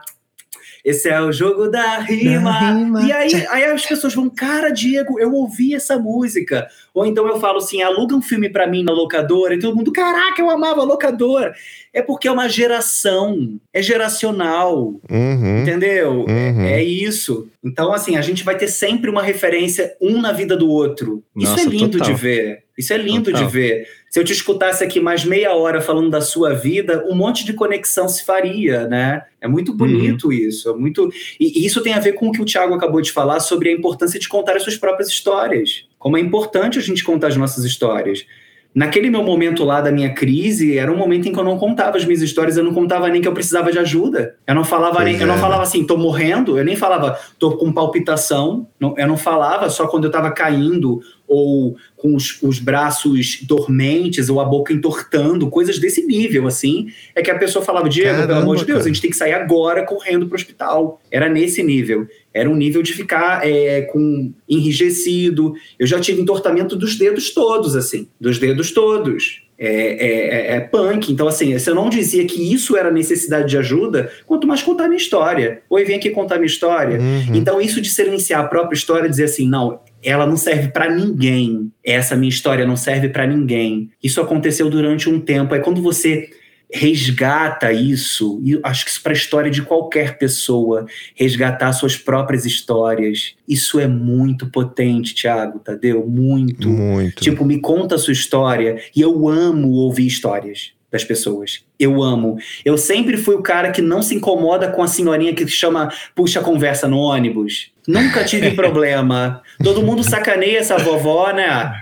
[0.83, 2.51] Esse é o jogo da rima.
[2.51, 3.01] Da rima.
[3.03, 6.67] E aí, aí as pessoas vão, cara, Diego, eu ouvi essa música.
[6.93, 9.91] Ou então eu falo assim, aluga um filme pra mim na locadora, e todo mundo,
[9.91, 11.53] caraca, eu amava a locadora.
[11.93, 14.95] É porque é uma geração, é geracional.
[15.09, 15.61] Uhum.
[15.61, 16.25] Entendeu?
[16.27, 16.61] Uhum.
[16.61, 17.47] É, é isso.
[17.63, 21.23] Então, assim, a gente vai ter sempre uma referência um na vida do outro.
[21.35, 22.13] Isso Nossa, é lindo total.
[22.13, 22.63] de ver.
[22.79, 23.45] Isso é lindo Total.
[23.45, 23.87] de ver.
[24.09, 27.53] Se eu te escutasse aqui mais meia hora falando da sua vida, um monte de
[27.53, 29.23] conexão se faria, né?
[29.39, 30.33] É muito bonito Uhum.
[30.33, 30.69] isso.
[30.69, 31.09] É muito.
[31.39, 33.69] E e isso tem a ver com o que o Thiago acabou de falar sobre
[33.69, 35.85] a importância de contar as suas próprias histórias.
[35.99, 38.25] Como é importante a gente contar as nossas histórias.
[38.73, 41.97] naquele meu momento lá da minha crise, era um momento em que eu não contava
[41.97, 44.35] as minhas histórias, eu não contava nem que eu precisava de ajuda.
[44.45, 45.23] Eu não falava nem, é.
[45.23, 45.39] eu não é.
[45.39, 49.87] falava assim, tô morrendo, eu nem falava, tô com palpitação, não, eu não falava só
[49.87, 55.77] quando eu tava caindo ou com os, os, braços dormentes ou a boca entortando, coisas
[55.77, 58.89] desse nível, assim, é que a pessoa falava, Diego, Caramba, pelo amor de Deus, cara.
[58.89, 60.99] a gente tem que sair agora correndo pro hospital.
[61.11, 62.07] Era nesse nível.
[62.33, 65.53] Era um nível de ficar é, com enrijecido.
[65.77, 69.43] Eu já tive entortamento dos dedos todos, assim, dos dedos todos.
[69.61, 71.11] É, é, é, é, punk.
[71.11, 74.87] Então, assim, se eu não dizia que isso era necessidade de ajuda, quanto mais contar
[74.87, 75.61] minha história.
[75.69, 76.97] Oi, vem aqui contar minha história.
[76.97, 77.35] Uhum.
[77.35, 81.71] Então, isso de silenciar a própria história, dizer assim, não, ela não serve para ninguém.
[81.83, 83.89] Essa minha história não serve para ninguém.
[84.01, 85.53] Isso aconteceu durante um tempo.
[85.53, 86.29] É quando você
[86.71, 90.85] resgata isso, e acho que isso para a história de qualquer pessoa,
[91.15, 93.33] resgatar suas próprias histórias.
[93.47, 96.69] Isso é muito potente, Thiago, Tadeu, muito.
[96.69, 97.23] Muito.
[97.23, 101.63] Tipo, me conta a sua história e eu amo ouvir histórias das pessoas.
[101.79, 102.37] Eu amo.
[102.65, 106.41] Eu sempre fui o cara que não se incomoda com a senhorinha que chama puxa
[106.41, 107.71] conversa no ônibus.
[107.87, 109.41] Nunca tive problema.
[109.63, 111.73] Todo mundo sacaneia essa vovó, né?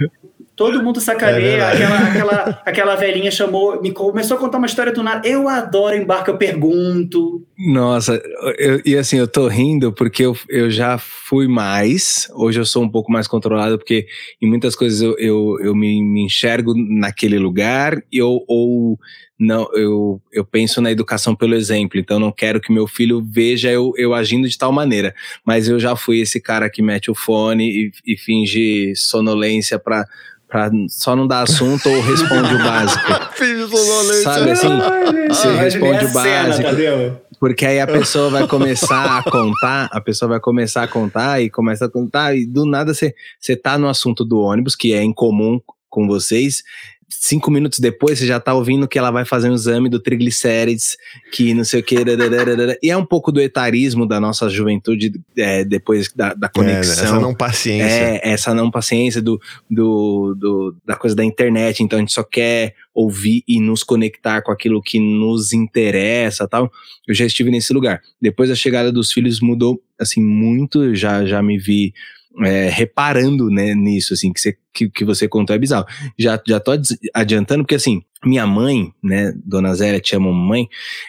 [0.57, 1.57] Todo mundo sacaneia.
[1.57, 5.25] É aquela, aquela, aquela velhinha chamou, me começou a contar uma história do nada.
[5.27, 7.45] Eu adoro embarque, eu pergunto.
[7.55, 8.19] Nossa,
[8.57, 12.27] eu, e assim, eu tô rindo porque eu, eu já fui mais.
[12.33, 14.07] Hoje eu sou um pouco mais controlado, porque
[14.41, 18.97] em muitas coisas eu, eu, eu me, me enxergo naquele lugar eu, ou
[19.39, 23.69] não, eu, eu penso na educação pelo exemplo, então não quero que meu filho veja
[23.69, 25.13] eu, eu agindo de tal maneira.
[25.45, 30.05] Mas eu já fui esse cara que mete o fone e, e finge sonolência para
[30.49, 33.03] Pra só não dar assunto ou responde o básico.
[34.23, 34.69] Sabe assim?
[35.27, 36.69] Você responde o básico.
[36.73, 41.41] Cena, porque aí a pessoa vai começar a contar, a pessoa vai começar a contar
[41.41, 44.93] e começa a contar, e do nada você, você tá no assunto do ônibus, que
[44.93, 45.59] é incomum
[45.89, 46.63] com vocês,
[47.19, 50.97] cinco minutos depois você já tá ouvindo que ela vai fazer um exame do triglicérides,
[51.31, 51.95] que não sei o que.
[52.81, 57.03] e é um pouco do etarismo da nossa juventude é, depois da, da conexão.
[57.03, 57.85] É, essa não paciência.
[57.85, 59.39] É, essa não paciência do,
[59.69, 61.81] do, do, da coisa da internet.
[61.83, 66.71] Então a gente só quer ouvir e nos conectar com aquilo que nos interessa tal.
[67.07, 68.01] Eu já estive nesse lugar.
[68.21, 70.95] Depois da chegada dos filhos mudou, assim, muito.
[70.95, 71.93] Já, já me vi
[72.43, 75.85] é, reparando né, nisso, assim, que você, que, que você contou é bizarro.
[76.17, 76.71] Já, já tô
[77.13, 80.67] adiantando, porque assim, minha mãe, né, Dona Zélia, te amo mãe,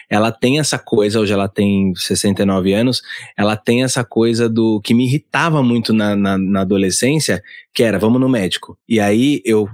[0.09, 3.01] ela tem essa coisa, hoje ela tem 69 anos,
[3.37, 7.99] ela tem essa coisa do que me irritava muito na, na, na adolescência, que era,
[7.99, 8.77] vamos no médico.
[8.87, 9.69] E aí eu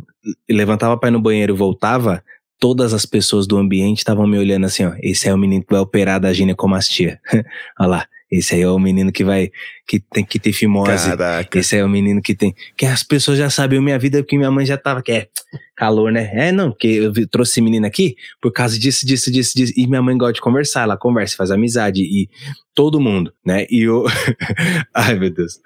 [0.50, 2.24] levantava para ir no banheiro e voltava,
[2.60, 5.72] todas as pessoas do ambiente estavam me olhando assim, ó, esse é o menino que
[5.72, 7.20] vai operar da ginecomastia.
[7.80, 9.52] Olha lá, esse aí é o menino que vai,
[9.88, 11.10] que tem que ter fimose.
[11.10, 11.60] Caraca.
[11.60, 12.54] Esse aí é o menino que tem.
[12.76, 15.28] Que as pessoas já sabiam minha vida, porque minha mãe já tava, que é
[15.76, 16.30] calor, né?
[16.34, 19.74] É, não, porque eu trouxe esse menino aqui por causa disso, disso, disso, disso.
[19.76, 22.02] E minha mãe gosta de conversar, ela conversa, faz amizade.
[22.02, 22.30] E
[22.74, 23.66] todo mundo, né?
[23.70, 24.06] E eu.
[24.94, 25.60] Ai, meu Deus.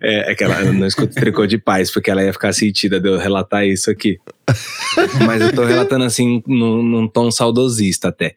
[0.00, 3.08] É, é que ela não escuta tricô de paz, porque ela ia ficar sentida de
[3.08, 4.18] eu relatar isso aqui.
[5.26, 8.34] Mas eu tô relatando assim num, num tom saudosista até.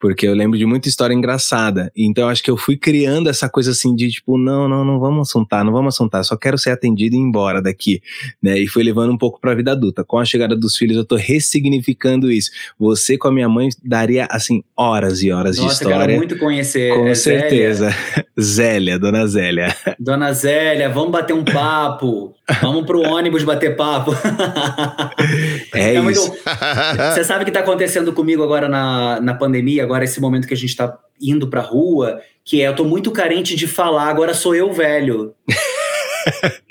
[0.00, 1.92] Porque eu lembro de muita história engraçada.
[1.96, 5.28] Então acho que eu fui criando essa coisa assim de tipo, não, não, não vamos
[5.28, 8.02] assuntar, não vamos assuntar, só quero ser atendido e ir embora daqui,
[8.42, 8.58] né?
[8.58, 10.02] E fui levando um pouco pra vida adulta.
[10.02, 12.50] Com a chegada dos filhos, eu tô ressignificando isso.
[12.80, 15.96] Você com a minha mãe daria, assim, horas e horas Nossa, de história.
[15.96, 16.92] Nossa, quero muito conhecer.
[16.92, 17.90] Com é certeza.
[17.90, 18.26] Zélia.
[18.40, 19.76] Zélia, dona Zélia.
[20.00, 22.34] Dona Zélia, vamos bater um papo.
[22.60, 24.12] Vamos pro ônibus bater papo.
[25.74, 26.32] É, é isso.
[27.12, 30.54] Você sabe o que está acontecendo comigo agora na, na pandemia, agora esse momento que
[30.54, 34.34] a gente está indo pra rua, que é eu tô muito carente de falar, agora
[34.34, 35.34] sou eu velho.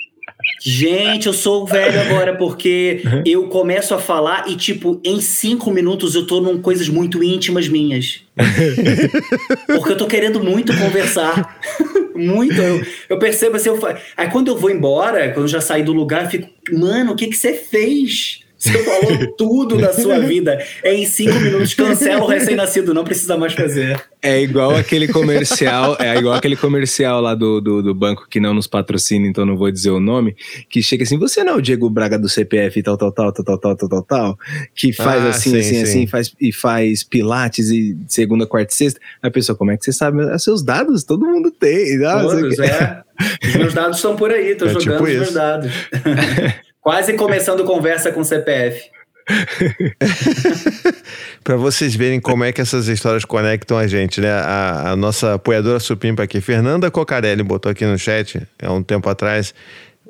[0.64, 6.14] Gente, eu sou velho agora porque eu começo a falar e, tipo, em cinco minutos
[6.14, 8.22] eu tô num coisas muito íntimas minhas.
[9.66, 11.60] porque eu tô querendo muito conversar.
[12.14, 12.60] muito.
[12.60, 13.80] Eu, eu percebo assim, eu,
[14.16, 17.16] aí quando eu vou embora, quando eu já saí do lugar, eu fico, mano, o
[17.16, 18.41] que que você fez?
[18.62, 20.64] Você falou tudo da sua vida.
[20.84, 24.00] É em cinco minutos, cancela o recém-nascido, não precisa mais fazer.
[24.22, 28.54] É igual aquele comercial, é igual aquele comercial lá do, do, do, banco que não
[28.54, 30.36] nos patrocina, então não vou dizer o nome,
[30.70, 33.44] que chega assim, você não é o Diego Braga do CPF tal, tal, tal, tal,
[33.44, 34.38] tal, tal, tal, tal, tal
[34.76, 35.82] que faz ah, assim, sim, assim, sim.
[35.82, 39.00] assim, faz, e faz pilates e segunda, quarta e sexta.
[39.20, 40.22] A pessoa, como é que você sabe?
[40.22, 42.04] Os seus dados, todo mundo tem.
[42.04, 43.02] Ah, Todos, é.
[43.44, 45.72] Os meus dados estão por aí, tô é jogando tipo os meus dados.
[46.82, 48.90] Quase começando conversa com CPF.
[51.44, 54.32] para vocês verem como é que essas histórias conectam a gente, né?
[54.32, 59.08] A, a nossa apoiadora supimpa aqui, Fernanda Cocarelli, botou aqui no chat há um tempo
[59.08, 59.54] atrás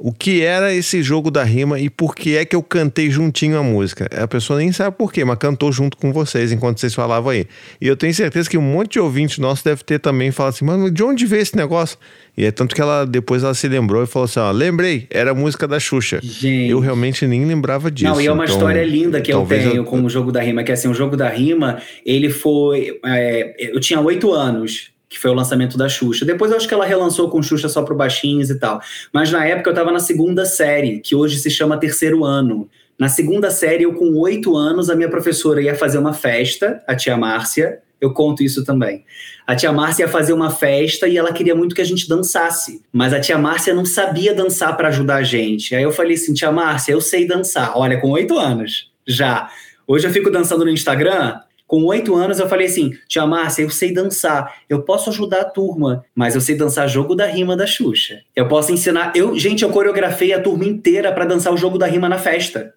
[0.05, 3.57] o que era esse jogo da rima e por que é que eu cantei juntinho
[3.57, 4.09] a música.
[4.21, 7.47] A pessoa nem sabe por quê, mas cantou junto com vocês enquanto vocês falavam aí.
[7.81, 10.65] E eu tenho certeza que um monte de ouvintes nossos deve ter também falado assim,
[10.65, 11.97] mano, de onde veio esse negócio?
[12.37, 15.31] E é tanto que ela depois ela se lembrou e falou assim: ó, lembrei, era
[15.31, 16.19] a música da Xuxa.
[16.21, 16.71] Gente.
[16.71, 18.11] Eu realmente nem lembrava disso.
[18.11, 20.65] Não, e é uma então, história linda que eu tenho com o jogo da rima,
[20.65, 22.99] que assim, o jogo da rima, ele foi.
[23.05, 24.92] é, eu tinha oito anos.
[25.13, 26.25] Que foi o lançamento da Xuxa.
[26.25, 28.81] Depois eu acho que ela relançou com Xuxa só pro baixinhos e tal.
[29.13, 32.67] Mas na época eu tava na segunda série, que hoje se chama terceiro ano.
[32.99, 36.97] Na segunda série, eu com oito anos, a minha professora ia fazer uma festa, a
[36.97, 37.81] tia Márcia.
[38.01, 39.05] Eu conto isso também.
[39.47, 42.81] A tia Márcia ia fazer uma festa e ela queria muito que a gente dançasse.
[42.91, 45.75] Mas a tia Márcia não sabia dançar para ajudar a gente.
[45.75, 47.77] Aí eu falei assim, tia Márcia, eu sei dançar.
[47.77, 49.51] Olha, com oito anos, já.
[49.87, 51.39] Hoje eu fico dançando no Instagram.
[51.73, 54.57] Com oito anos eu falei assim, tia Márcia, eu sei dançar.
[54.69, 58.19] Eu posso ajudar a turma, mas eu sei dançar jogo da rima da Xuxa.
[58.37, 59.11] Eu posso ensinar.
[59.17, 62.75] Eu, gente, eu coreografei a turma inteira para dançar o jogo da rima na festa.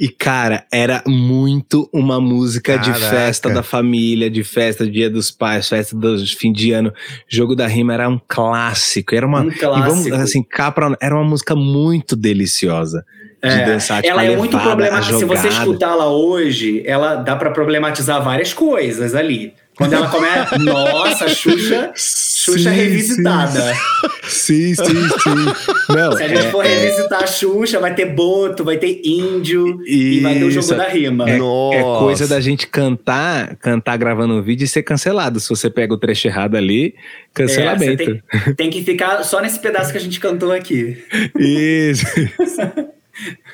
[0.00, 3.08] E, cara, era muito uma música de Caraca.
[3.10, 6.92] festa da família, de festa, dia dos pais, festa do fim de ano.
[7.28, 9.14] Jogo da Rima era um clássico.
[9.14, 9.42] Era uma.
[9.42, 9.60] Um E vamos,
[10.08, 10.16] clássico.
[10.16, 13.04] assim, cá pra- era uma música muito deliciosa
[13.48, 14.02] de É, dançar.
[14.02, 15.18] tipo, ela é muito problemática.
[15.18, 15.64] Se você jogada.
[15.64, 19.52] escutá-la hoje, ela dá pra problematizar várias coisas ali.
[19.76, 20.56] Quando ela começa.
[20.62, 23.74] Nossa, Xuxa, Xuxa Sim, revisitada.
[24.22, 25.92] Sim, sim, sim.
[25.92, 29.00] Não, Se a gente é- for é- revisitar a Xuxa, vai ter Boto, vai ter
[29.04, 30.76] Índio e vai ter o jogo Isso.
[30.76, 31.28] da rima.
[31.28, 31.76] É, Nossa.
[31.76, 35.40] é coisa da gente cantar, cantar gravando um vídeo e ser cancelado.
[35.40, 37.00] Se você pega o trecho errado ali, É,
[37.34, 37.96] cancelamento.
[37.96, 41.02] tem, tem que ficar só nesse pedaço que a gente cantou aqui.
[41.36, 42.06] Isso.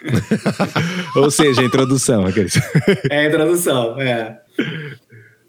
[1.16, 2.26] Ou seja, a introdução.
[2.26, 2.54] aqueles.
[3.10, 4.38] É a introdução, é.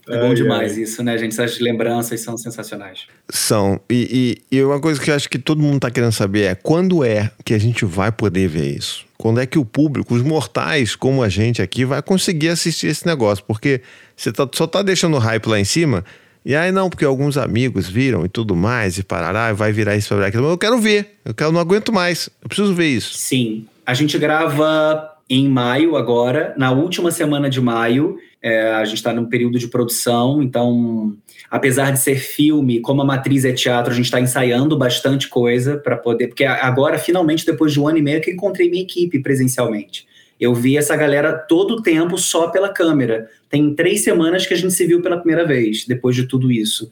[0.10, 1.32] É bom Ai, demais isso, né, gente?
[1.40, 3.02] Essas lembranças são sensacionais.
[3.30, 3.80] São.
[3.90, 6.56] E, e- e uma coisa que eu acho que todo mundo tá querendo saber é
[6.56, 9.06] quando é que a gente vai poder ver isso?
[9.18, 13.06] Quando é que o público, os mortais como a gente aqui, vai conseguir assistir esse
[13.06, 13.44] negócio?
[13.48, 13.82] Porque
[14.18, 16.04] você tá- só tá deixando o hype lá em cima.
[16.44, 19.96] E aí não, porque alguns amigos viram e tudo mais, e parará, e vai virar
[19.96, 20.44] isso, vai virar aquilo.
[20.44, 23.16] Mas eu quero ver, eu quero, não aguento mais, eu preciso ver isso.
[23.16, 28.18] Sim, a gente grava em maio agora, na última semana de maio.
[28.42, 31.14] É, a gente está num período de produção, então,
[31.50, 35.76] apesar de ser filme, como a matriz é teatro, a gente está ensaiando bastante coisa
[35.76, 36.28] para poder.
[36.28, 40.08] Porque agora, finalmente, depois de um ano e meio, que eu encontrei minha equipe presencialmente.
[40.40, 43.28] Eu vi essa galera todo o tempo só pela câmera.
[43.50, 46.90] Tem três semanas que a gente se viu pela primeira vez, depois de tudo isso.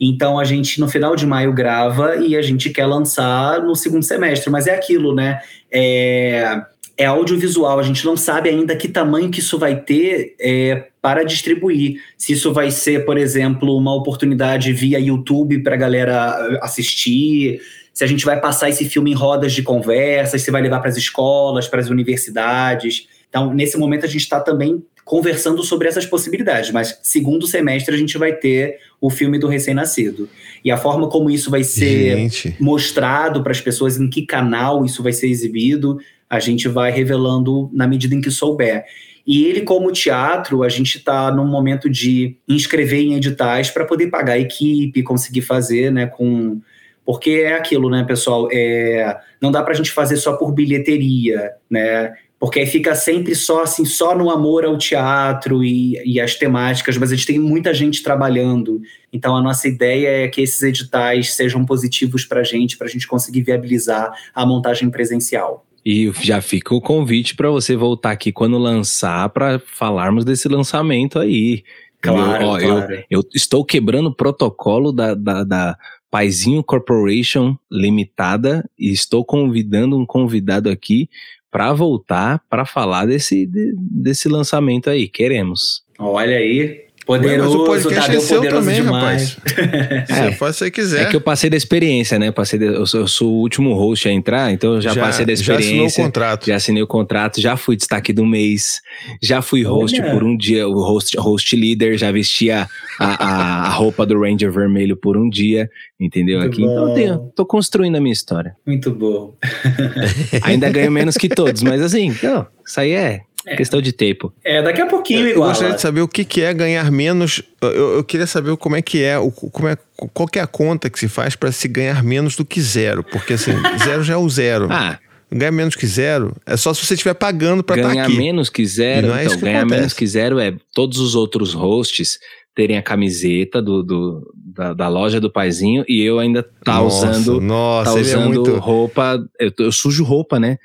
[0.00, 4.02] Então a gente no final de maio grava e a gente quer lançar no segundo
[4.02, 5.40] semestre, mas é aquilo, né?
[5.70, 6.62] É,
[6.96, 11.24] é audiovisual, a gente não sabe ainda que tamanho que isso vai ter é, para
[11.24, 12.00] distribuir.
[12.16, 17.60] Se isso vai ser, por exemplo, uma oportunidade via YouTube para a galera assistir,
[17.92, 20.88] se a gente vai passar esse filme em rodas de conversas, se vai levar para
[20.88, 23.06] as escolas, para as universidades.
[23.28, 27.98] Então, nesse momento, a gente está também conversando sobre essas possibilidades, mas segundo semestre a
[27.98, 30.28] gente vai ter o filme do recém-nascido.
[30.64, 34.84] E a forma como isso vai ser Gente, mostrado para as pessoas, em que canal
[34.84, 35.98] isso vai ser exibido,
[36.28, 38.84] a gente vai revelando na medida em que souber.
[39.26, 44.10] E ele, como teatro, a gente está num momento de inscrever em editais para poder
[44.10, 46.60] pagar a equipe, conseguir fazer, né, com...
[47.04, 49.18] Porque é aquilo, né, pessoal, é...
[49.40, 53.64] não dá para a gente fazer só por bilheteria, né, porque aí fica sempre só
[53.64, 57.74] assim, só no amor ao teatro e, e às temáticas, mas a gente tem muita
[57.74, 58.80] gente trabalhando.
[59.12, 62.90] Então a nossa ideia é que esses editais sejam positivos para a gente, para a
[62.90, 65.66] gente conseguir viabilizar a montagem presencial.
[65.84, 71.18] E já fica o convite para você voltar aqui quando lançar, para falarmos desse lançamento
[71.18, 71.62] aí.
[72.00, 72.94] Claro, Eu- ó, claro.
[72.94, 75.78] Eu, eu estou quebrando o protocolo da, da, da
[76.10, 81.08] Paizinho Corporation Limitada e estou convidando um convidado aqui
[81.50, 85.08] para voltar para falar desse, de- desse lançamento aí.
[85.08, 85.82] Queremos.
[85.98, 89.34] Olha aí, mas poderoso, o podcast Tadeu é seu poderoso também, demais.
[89.36, 90.08] rapaz.
[90.08, 91.02] Você faz se você quiser.
[91.02, 92.30] É que eu passei da experiência, né?
[92.30, 95.26] Passei de- eu, sou, eu sou o último host a entrar, então eu já, passei
[95.26, 96.04] da Já assinou o experiência.
[96.04, 96.46] contrato.
[96.46, 98.80] Já assinei o contrato, já fui destaque do mês,
[99.20, 100.12] já fui host Olha.
[100.12, 104.52] por um dia, o host, host leader, já vestia a, a, a roupa do Ranger
[104.52, 106.38] vermelho por um dia, entendeu?
[106.40, 106.94] Muito Aqui, então eu bom.
[106.94, 108.54] tenho, tô construindo a minha história.
[108.66, 109.34] Muito bom.
[110.42, 113.56] Ainda ganho menos que todos, mas assim, não, isso aí é, É.
[113.56, 114.32] questão de tempo.
[114.44, 115.48] É, daqui a pouquinho Eu igual.
[115.48, 117.42] gostaria de saber o que, que é ganhar menos.
[117.62, 119.76] Eu, eu queria saber como é que é, o, como é,
[120.12, 123.02] qual que é a conta que se faz para se ganhar menos do que zero.
[123.02, 124.68] Porque assim, zero já é o zero.
[124.70, 124.98] Ah,
[125.32, 128.16] Ganhar menos que zero é só se você estiver pagando para estar ganhar aqui.
[128.16, 129.78] menos que zero, E não é isso então, que ganhar acontece.
[129.78, 132.18] menos que zero é todos os outros hosts
[132.52, 137.10] terem a camiseta do, do, da, da, loja do paizinho e eu ainda tá nossa,
[137.10, 138.56] usando, nossa, tá é usando muito...
[138.56, 139.24] roupa.
[139.38, 140.58] Eu, eu, sujo roupa, né?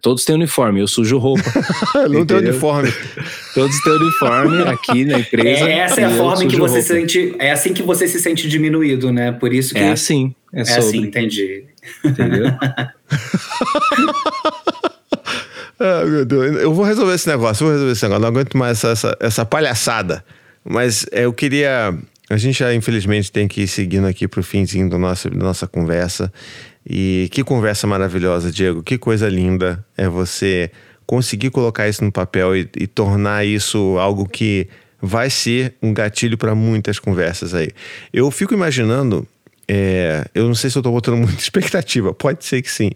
[0.00, 1.42] Todos têm uniforme, eu sujo roupa.
[2.08, 2.90] não tem uniforme.
[3.54, 5.68] Todos têm uniforme aqui na empresa.
[5.68, 6.82] É, essa é a forma em que você roupa.
[6.82, 7.36] se sente.
[7.38, 9.30] É assim que você se sente diminuído, né?
[9.30, 9.80] Por isso que.
[9.80, 10.34] É assim.
[10.52, 11.64] É, é assim, entendi.
[12.04, 12.46] Entendeu?
[15.78, 16.56] ah, meu Deus.
[16.56, 18.22] Eu vou resolver esse negócio, vou resolver esse negócio.
[18.22, 20.24] Não aguento mais essa, essa, essa palhaçada.
[20.64, 21.94] Mas é, eu queria.
[22.30, 25.44] A gente já, infelizmente, tem que ir seguindo aqui para o finzinho do nosso, da
[25.44, 26.32] nossa conversa.
[26.88, 28.82] E que conversa maravilhosa, Diego.
[28.82, 30.70] Que coisa linda é você
[31.04, 34.68] conseguir colocar isso no papel e, e tornar isso algo que
[35.00, 37.70] vai ser um gatilho para muitas conversas aí.
[38.12, 39.26] Eu fico imaginando,
[39.66, 42.90] é, eu não sei se eu estou botando muita expectativa, pode ser que sim,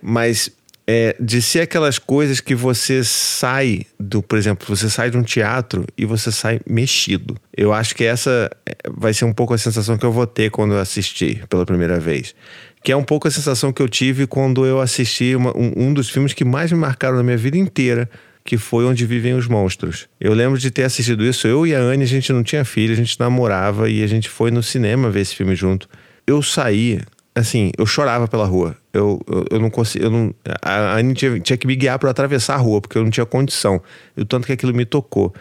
[0.00, 0.50] mas
[0.86, 5.22] é, de ser aquelas coisas que você sai do, por exemplo, você sai de um
[5.22, 7.36] teatro e você sai mexido.
[7.56, 10.50] Eu acho que essa é, vai ser um pouco a sensação que eu vou ter
[10.50, 12.34] quando eu assistir pela primeira vez.
[12.82, 15.94] Que é um pouco a sensação que eu tive quando eu assisti uma, um, um
[15.94, 18.10] dos filmes que mais me marcaram na minha vida inteira,
[18.44, 20.08] que foi Onde Vivem os Monstros.
[20.20, 22.92] Eu lembro de ter assistido isso, eu e a Anne, a gente não tinha filho,
[22.92, 25.88] a gente namorava e a gente foi no cinema ver esse filme junto.
[26.26, 27.00] Eu saí
[27.34, 28.76] assim, eu chorava pela rua.
[28.92, 30.06] Eu, eu, eu não conseguia.
[30.06, 33.02] Eu não, a Anne tinha, tinha que me guiar para atravessar a rua, porque eu
[33.02, 33.80] não tinha condição.
[34.16, 35.32] E o tanto que aquilo me tocou.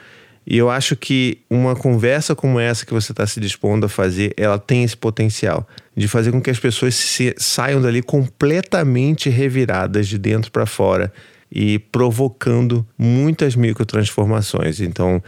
[0.45, 4.33] E eu acho que uma conversa como essa que você está se dispondo a fazer,
[4.35, 5.67] ela tem esse potencial
[6.01, 11.13] de fazer com que as pessoas se, saiam dali completamente reviradas de dentro para fora
[11.51, 14.81] e provocando muitas microtransformações.
[14.81, 15.21] Então,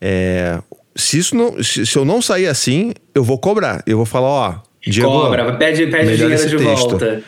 [0.00, 0.58] é,
[0.94, 3.82] se isso não, se, se eu não sair assim, eu vou cobrar.
[3.86, 6.88] Eu vou falar, ó, Diego, Cobra, pede, pede dinheiro de texto.
[6.88, 7.22] volta.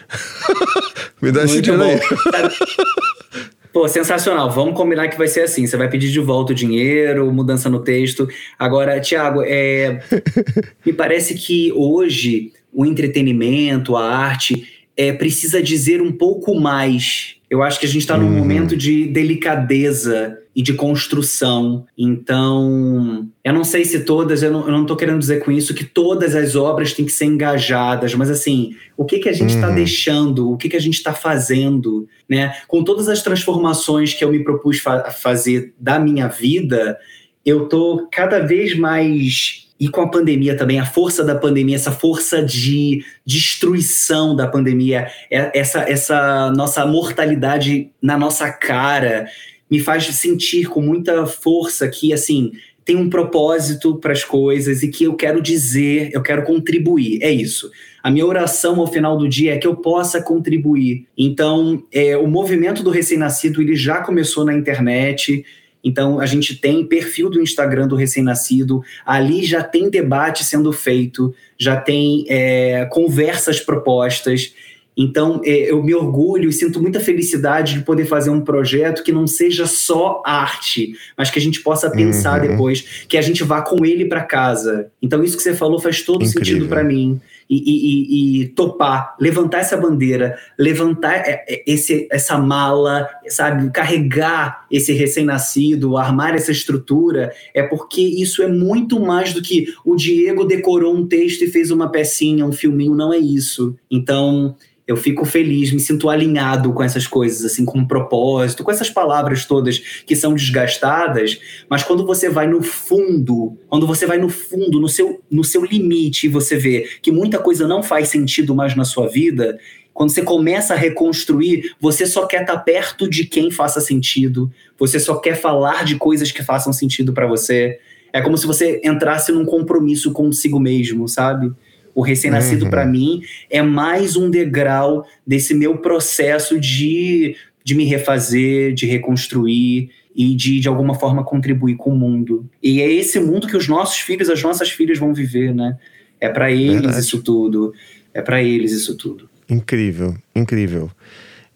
[1.22, 2.00] Me dá esse dinheiro aí.
[3.74, 4.48] Pô, sensacional.
[4.52, 5.66] Vamos combinar que vai ser assim.
[5.66, 8.28] Você vai pedir de volta o dinheiro, mudança no texto.
[8.56, 10.00] Agora, Tiago, é...
[10.86, 14.66] me parece que hoje o entretenimento, a arte,
[14.96, 17.36] é, precisa dizer um pouco mais.
[17.50, 18.38] Eu acho que a gente está num uhum.
[18.38, 21.84] momento de delicadeza e de construção.
[21.98, 26.34] Então, eu não sei se todas, eu não, estou querendo dizer com isso que todas
[26.34, 29.74] as obras têm que ser engajadas, mas assim, o que, que a gente está uhum.
[29.74, 32.54] deixando, o que, que a gente está fazendo, né?
[32.68, 36.96] Com todas as transformações que eu me propus fa fazer da minha vida,
[37.44, 41.90] eu tô cada vez mais e com a pandemia também, a força da pandemia, essa
[41.90, 49.26] força de destruição da pandemia, é, essa, essa nossa mortalidade na nossa cara,
[49.70, 52.52] me faz sentir com muita força que, assim,
[52.84, 57.18] tem um propósito para as coisas e que eu quero dizer, eu quero contribuir.
[57.22, 57.70] É isso.
[58.02, 61.06] A minha oração ao final do dia é que eu possa contribuir.
[61.16, 65.44] Então, é, o movimento do recém-nascido ele já começou na internet.
[65.84, 71.34] Então, a gente tem perfil do Instagram do recém-nascido, ali já tem debate sendo feito,
[71.58, 74.54] já tem é, conversas propostas.
[74.96, 79.12] Então, é, eu me orgulho e sinto muita felicidade de poder fazer um projeto que
[79.12, 82.48] não seja só arte, mas que a gente possa pensar uhum.
[82.48, 84.90] depois, que a gente vá com ele para casa.
[85.02, 86.44] Então, isso que você falou faz todo Incrível.
[86.44, 87.20] sentido para mim.
[87.48, 94.66] E, e, e, topar, levantar essa bandeira, levantar é, é, esse, essa mala, sabe, carregar
[94.70, 100.44] esse recém-nascido, armar essa estrutura, é porque isso é muito mais do que o Diego
[100.44, 103.76] decorou um texto e fez uma pecinha, um filminho, não é isso.
[103.90, 104.56] Então,
[104.86, 108.90] eu fico feliz, me sinto alinhado com essas coisas, assim, com um propósito, com essas
[108.90, 114.28] palavras todas que são desgastadas, mas quando você vai no fundo, quando você vai no
[114.28, 118.54] fundo, no seu, no seu limite, e você vê que muita coisa não faz sentido
[118.54, 119.58] mais na sua vida,
[119.94, 124.98] quando você começa a reconstruir, você só quer estar perto de quem faça sentido, você
[124.98, 127.78] só quer falar de coisas que façam sentido para você.
[128.12, 131.52] É como se você entrasse num compromisso consigo mesmo, sabe?
[131.94, 132.70] O recém-nascido, uhum.
[132.70, 139.90] para mim, é mais um degrau desse meu processo de, de me refazer, de reconstruir
[140.14, 142.48] e de, de alguma forma, contribuir com o mundo.
[142.62, 145.76] E é esse mundo que os nossos filhos, as nossas filhas vão viver, né?
[146.20, 147.00] É para eles Verdade.
[147.00, 147.72] isso tudo.
[148.12, 149.28] É para eles isso tudo.
[149.48, 150.90] Incrível, incrível.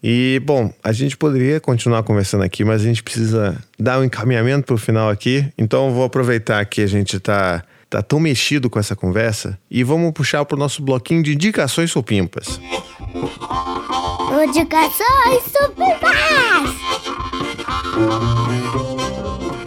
[0.01, 4.65] E, bom, a gente poderia continuar conversando aqui, mas a gente precisa dar um encaminhamento
[4.65, 5.45] para o final aqui.
[5.57, 9.83] Então, eu vou aproveitar que a gente está tá tão mexido com essa conversa e
[9.83, 12.59] vamos puxar para o nosso bloquinho de indicações supimpas.
[14.43, 16.09] Indicações supimpas!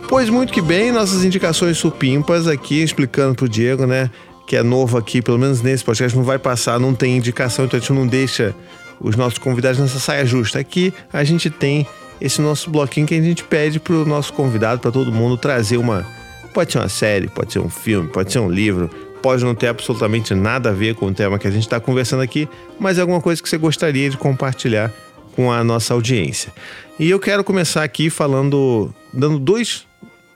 [0.09, 4.11] Pois muito que bem, nossas indicações supimpas aqui, explicando pro Diego, né?
[4.47, 7.77] Que é novo aqui, pelo menos nesse podcast, não vai passar, não tem indicação, então
[7.77, 8.55] a gente não deixa
[9.01, 10.61] os nossos convidados nessa saia justa.
[10.61, 11.87] Aqui a gente tem
[12.21, 16.07] esse nosso bloquinho que a gente pede pro nosso convidado, para todo mundo, trazer uma
[16.53, 18.91] Pode ser uma série, pode ser um filme, pode ser um livro,
[19.23, 22.23] pode não ter absolutamente nada a ver com o tema que a gente está conversando
[22.23, 22.49] aqui,
[22.79, 24.93] mas é alguma coisa que você gostaria de compartilhar
[25.35, 26.53] com a nossa audiência.
[26.99, 29.87] E eu quero começar aqui falando, dando dois,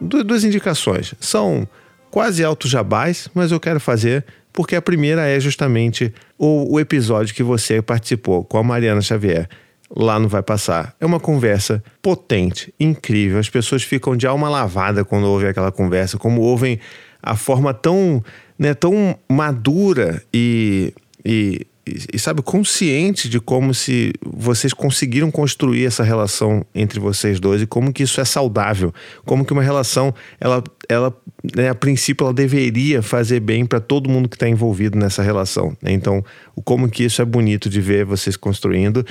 [0.01, 1.15] duas indicações.
[1.21, 1.69] São
[2.11, 4.25] quase alto jabás, mas eu quero fazer
[4.57, 9.47] porque a primeira é justamente o, o episódio que você participou com a Mariana Xavier
[9.95, 10.95] lá não vai passar.
[11.01, 13.39] É uma conversa potente, incrível.
[13.39, 16.79] As pessoas ficam de alma lavada quando ouvem aquela conversa, como ouvem
[17.23, 18.23] a forma tão,
[18.59, 20.93] né, tão madura e,
[21.25, 21.67] e,
[22.13, 27.67] e, sabe, consciente de como se vocês conseguiram construir essa relação entre vocês dois e
[27.67, 28.93] como que isso é saudável,
[29.25, 31.17] como que uma relação, ela, ela
[31.55, 35.77] né, a princípio, ela deveria fazer bem para todo mundo que está envolvido nessa relação.
[35.81, 35.93] Né?
[35.93, 36.25] Então,
[36.65, 39.05] como que isso é bonito de ver vocês construindo.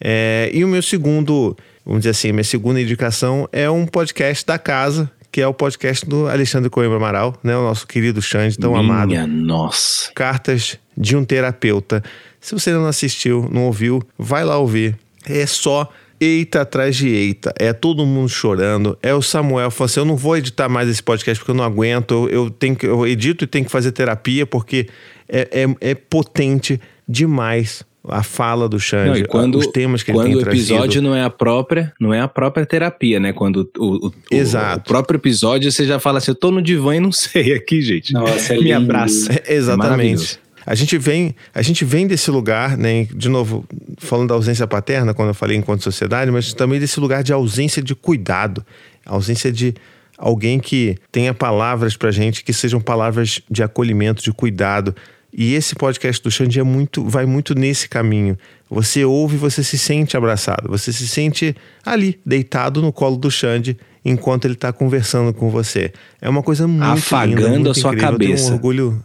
[0.00, 4.58] É, e o meu segundo, vamos dizer assim, minha segunda indicação é um podcast da
[4.58, 7.56] casa, que é o podcast do Alexandre Coimbra Amaral, né?
[7.56, 9.08] O nosso querido Xande, tão Minha amado.
[9.08, 10.10] Minha nossa.
[10.14, 12.02] Cartas de um terapeuta.
[12.40, 14.98] Se você não assistiu, não ouviu, vai lá ouvir.
[15.28, 15.88] É só
[16.18, 17.52] eita atrás de eita.
[17.58, 18.98] É todo mundo chorando.
[19.02, 21.64] É o Samuel falando assim: eu não vou editar mais esse podcast porque eu não
[21.64, 22.12] aguento.
[22.12, 24.88] Eu, eu tenho que, eu edito e tenho que fazer terapia porque
[25.28, 30.38] é, é, é potente demais a fala do Xande, quando, os temas que ele tem
[30.38, 30.44] trazido.
[30.44, 33.32] Quando o episódio não é a própria, não é a própria terapia, né?
[33.32, 34.80] Quando o, o, Exato.
[34.80, 37.80] o próprio episódio você já fala assim, eu tô no divã e não sei aqui,
[37.80, 38.12] gente.
[38.12, 39.32] Nossa, é Me abraça.
[39.32, 40.38] É, exatamente.
[40.66, 43.04] A gente vem, a gente vem desse lugar, né?
[43.14, 43.64] De novo,
[43.98, 47.82] falando da ausência paterna, quando eu falei enquanto sociedade, mas também desse lugar de ausência
[47.82, 48.64] de cuidado,
[49.06, 49.74] ausência de
[50.18, 54.94] alguém que tenha palavras pra gente que sejam palavras de acolhimento, de cuidado,
[55.32, 58.36] e esse podcast do Xande é muito, vai muito nesse caminho.
[58.68, 61.54] Você ouve, você se sente abraçado, você se sente
[61.84, 65.92] ali, deitado no colo do Xande, enquanto ele está conversando com você.
[66.20, 68.12] É uma coisa muito afagando linda, muito a sua incrível.
[68.12, 68.32] cabeça.
[68.32, 69.04] Eu tenho um orgulho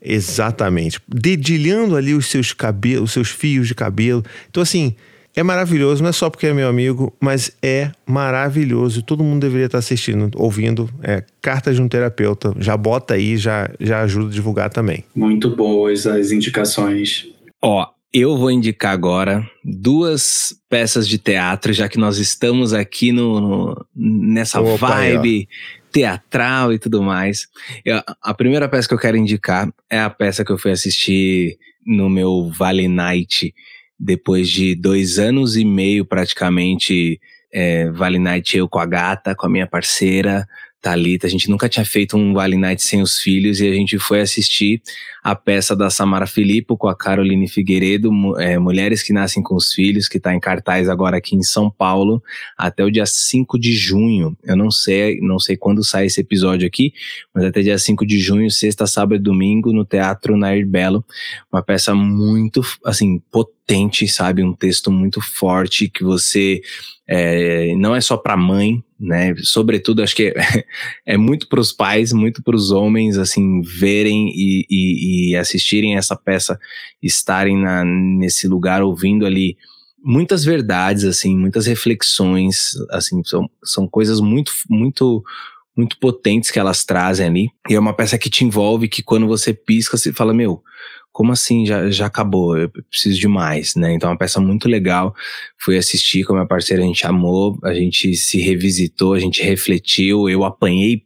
[0.00, 4.22] exatamente, dedilhando ali os seus cabelos, os seus fios de cabelo.
[4.50, 4.94] Então assim,
[5.34, 9.02] é maravilhoso, não é só porque é meu amigo, mas é maravilhoso.
[9.02, 10.88] Todo mundo deveria estar assistindo, ouvindo.
[11.02, 12.54] É Carta de um Terapeuta.
[12.58, 15.04] Já bota aí, já, já ajuda a divulgar também.
[15.14, 17.26] Muito boas as indicações.
[17.60, 23.40] Ó, eu vou indicar agora duas peças de teatro, já que nós estamos aqui no,
[23.40, 25.48] no nessa Opa, vibe
[25.90, 27.48] teatral e tudo mais.
[27.84, 31.58] Eu, a primeira peça que eu quero indicar é a peça que eu fui assistir
[31.84, 33.52] no meu Vale Night
[33.98, 37.20] depois de dois anos e meio praticamente,
[37.52, 40.46] é, Vale Night eu com a gata, com a minha parceira,
[40.84, 43.98] Talita, a gente nunca tinha feito um Vale Night sem os filhos e a gente
[43.98, 44.82] foi assistir
[45.22, 49.72] a peça da Samara Filippo com a Caroline Figueiredo, é, Mulheres que Nascem com os
[49.72, 52.22] Filhos, que está em cartaz agora aqui em São Paulo
[52.58, 54.36] até o dia 5 de junho.
[54.44, 56.92] Eu não sei, não sei quando sai esse episódio aqui,
[57.34, 61.02] mas até dia 5 de junho, sexta, sábado e domingo, no Teatro Nair Belo.
[61.50, 64.44] Uma peça muito, assim, potente, sabe?
[64.44, 66.60] Um texto muito forte que você
[67.08, 69.34] é, não é só para mãe, né?
[69.42, 70.64] Sobretudo, acho que é,
[71.14, 75.96] é muito para os pais, muito para os homens, assim, verem e, e, e, assistirem
[75.96, 76.58] essa peça,
[77.02, 79.56] estarem na, nesse lugar ouvindo ali
[80.02, 85.24] muitas verdades, assim, muitas reflexões, assim, são, são coisas muito, muito,
[85.76, 87.48] muito potentes que elas trazem ali.
[87.68, 90.62] E é uma peça que te envolve, que quando você pisca, você fala, meu,
[91.14, 92.58] como assim já, já acabou?
[92.58, 93.94] Eu preciso de mais, né?
[93.94, 95.14] Então é uma peça muito legal.
[95.56, 99.40] Fui assistir com a minha parceira, a gente amou, a gente se revisitou, a gente
[99.40, 101.04] refletiu, eu apanhei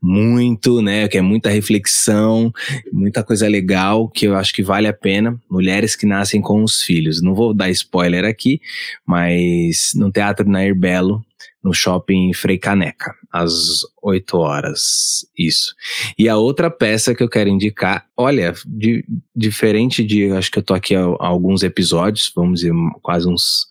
[0.00, 1.08] muito, né?
[1.08, 2.52] Que é muita reflexão,
[2.92, 5.36] muita coisa legal que eu acho que vale a pena.
[5.50, 7.20] Mulheres que nascem com os filhos.
[7.20, 8.60] Não vou dar spoiler aqui,
[9.04, 11.20] mas no Teatro Nair Belo,
[11.62, 15.26] no shopping Frei Caneca, às 8 horas.
[15.36, 15.74] Isso.
[16.18, 19.04] E a outra peça que eu quero indicar, olha, de,
[19.34, 20.30] diferente de.
[20.32, 23.66] Acho que eu tô aqui há, alguns episódios, vamos dizer, quase uns,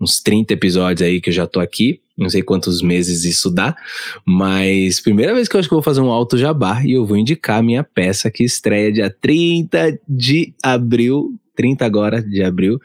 [0.00, 2.00] uns 30 episódios aí que eu já tô aqui.
[2.16, 3.76] Não sei quantos meses isso dá,
[4.24, 7.04] mas primeira vez que eu acho que eu vou fazer um alto jabá e eu
[7.04, 12.78] vou indicar a minha peça que estreia dia 30 de abril 30 agora de abril.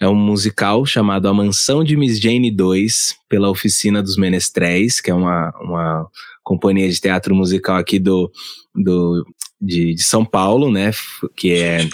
[0.00, 5.10] É um musical chamado A Mansão de Miss Jane 2, pela Oficina dos Menestréis, que
[5.10, 6.06] é uma, uma
[6.42, 8.30] companhia de teatro musical aqui do,
[8.74, 9.26] do,
[9.60, 10.92] de, de São Paulo, né?
[11.36, 11.88] Que é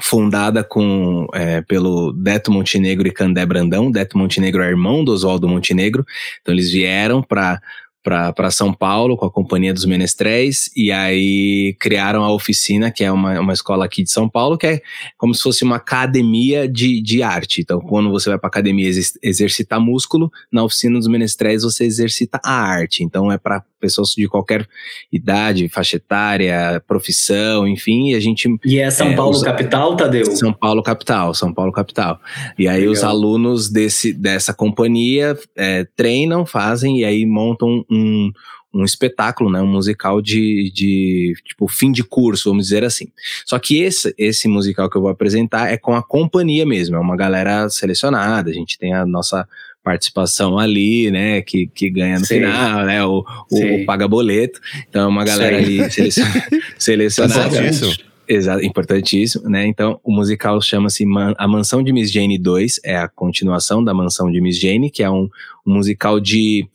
[0.00, 3.90] fundada com, é, pelo Deto Montenegro e Candé Brandão.
[3.90, 6.04] Deto Montenegro é irmão do Oswaldo Montenegro.
[6.40, 7.60] Então eles vieram para
[8.02, 13.12] para São Paulo com a Companhia dos Menestréis e aí criaram a oficina, que é
[13.12, 14.82] uma, uma escola aqui de São Paulo, que é
[15.16, 17.60] como se fosse uma academia de, de arte.
[17.60, 18.90] Então, quando você vai para academia
[19.22, 23.04] exercitar músculo, na oficina dos Menestréis você exercita a arte.
[23.04, 24.66] Então, é para pessoas de qualquer
[25.10, 28.48] idade, faixa etária, profissão, enfim, e a gente...
[28.64, 30.24] E é São é, Paulo os, capital, Tadeu?
[30.36, 32.20] São Paulo capital, São Paulo capital.
[32.56, 32.92] E aí Legal.
[32.92, 38.32] os alunos desse, dessa companhia é, treinam, fazem e aí montam um,
[38.74, 43.08] um espetáculo, né, um musical de, de tipo fim de curso, vamos dizer assim.
[43.44, 46.98] Só que esse, esse musical que eu vou apresentar é com a companhia mesmo, é
[46.98, 49.46] uma galera selecionada, a gente tem a nossa
[49.84, 52.36] participação ali, né, que, que ganha no Sim.
[52.36, 54.60] final, né, o, o, o, paga boleto.
[54.88, 55.80] Então é uma galera Sim.
[55.80, 56.26] ali selecion,
[56.78, 57.60] selecionada.
[58.28, 59.66] Exato, importantíssimo, né?
[59.66, 63.92] Então, o musical chama-se Man A Mansão de Miss Jane 2, é a continuação da
[63.92, 65.28] Mansão de Miss Jane, que é um,
[65.66, 66.66] um musical de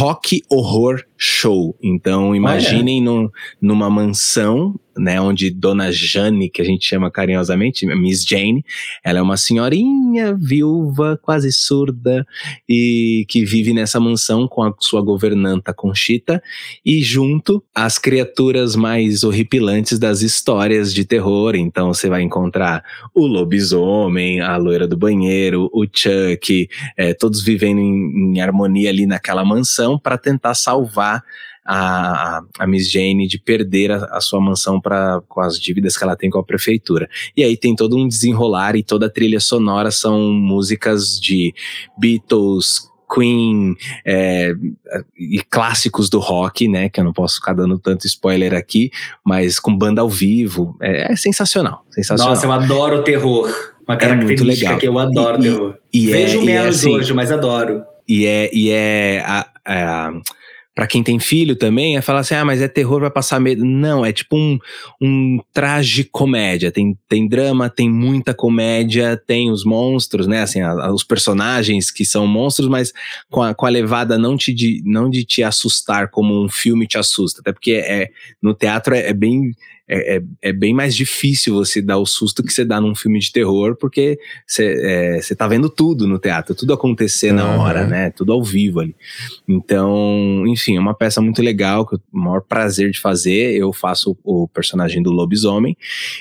[0.00, 1.76] rock horror show.
[1.82, 3.28] Então, imaginem num,
[3.60, 8.64] numa mansão né, onde Dona Jane, que a gente chama carinhosamente, Miss Jane,
[9.04, 12.26] ela é uma senhorinha viúva, quase surda,
[12.68, 16.42] e que vive nessa mansão com a sua governanta Conchita,
[16.84, 21.54] e junto as criaturas mais horripilantes das histórias de terror.
[21.54, 22.82] Então você vai encontrar
[23.14, 29.06] o lobisomem, a loira do banheiro, o Chuck, é, todos vivendo em, em harmonia ali
[29.06, 31.05] naquela mansão para tentar salvar
[31.66, 36.04] a, a Miss Jane de perder a, a sua mansão para com as dívidas que
[36.04, 37.08] ela tem com a prefeitura.
[37.36, 41.52] E aí tem todo um desenrolar e toda a trilha sonora são músicas de
[41.98, 44.52] Beatles, Queen é,
[45.16, 46.88] e clássicos do rock, né?
[46.88, 48.90] Que eu não posso ficar dando tanto spoiler aqui,
[49.24, 50.76] mas com banda ao vivo.
[50.80, 52.34] É, é sensacional, sensacional.
[52.34, 53.48] Nossa, eu adoro terror.
[53.86, 55.74] Uma característica é que eu adoro e, terror.
[55.92, 57.84] E, e Vejo é, menos é assim, hoje, mas adoro.
[58.08, 60.12] E é, e é a, a
[60.76, 63.64] para quem tem filho também, é falar assim, ah, mas é terror, vai passar medo.
[63.64, 64.58] Não, é tipo um,
[65.00, 66.70] um traje comédia.
[66.70, 70.42] Tem, tem drama, tem muita comédia, tem os monstros, né?
[70.42, 72.92] Assim, a, a, os personagens que são monstros, mas
[73.30, 76.86] com a, com a levada não, te, de, não de te assustar como um filme
[76.86, 77.40] te assusta.
[77.40, 78.10] Até porque é,
[78.42, 79.52] no teatro é, é bem
[79.88, 83.20] é, é, é, bem mais difícil você dar o susto que você dá num filme
[83.20, 87.36] de terror, porque você é, tá vendo tudo no teatro, tudo acontecer uhum.
[87.36, 88.10] na hora, né?
[88.10, 88.96] Tudo ao vivo ali.
[89.46, 93.54] Então, enfim, é uma peça muito legal, que o maior prazer de fazer.
[93.54, 95.76] Eu faço o personagem do lobisomem.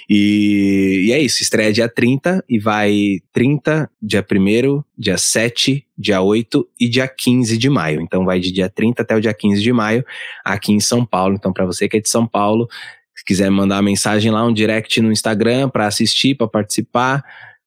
[0.08, 6.22] E, e é isso, estreia dia 30 e vai 30, dia 1 dia 7, dia
[6.22, 8.02] 8 e dia 15 de maio.
[8.02, 10.06] Então vai de dia 30 até o dia 15 de maio
[10.44, 11.36] aqui em São Paulo.
[11.36, 12.68] Então, para você que é de São Paulo,
[13.16, 17.24] se quiser mandar uma mensagem lá, um direct no Instagram para assistir, para participar.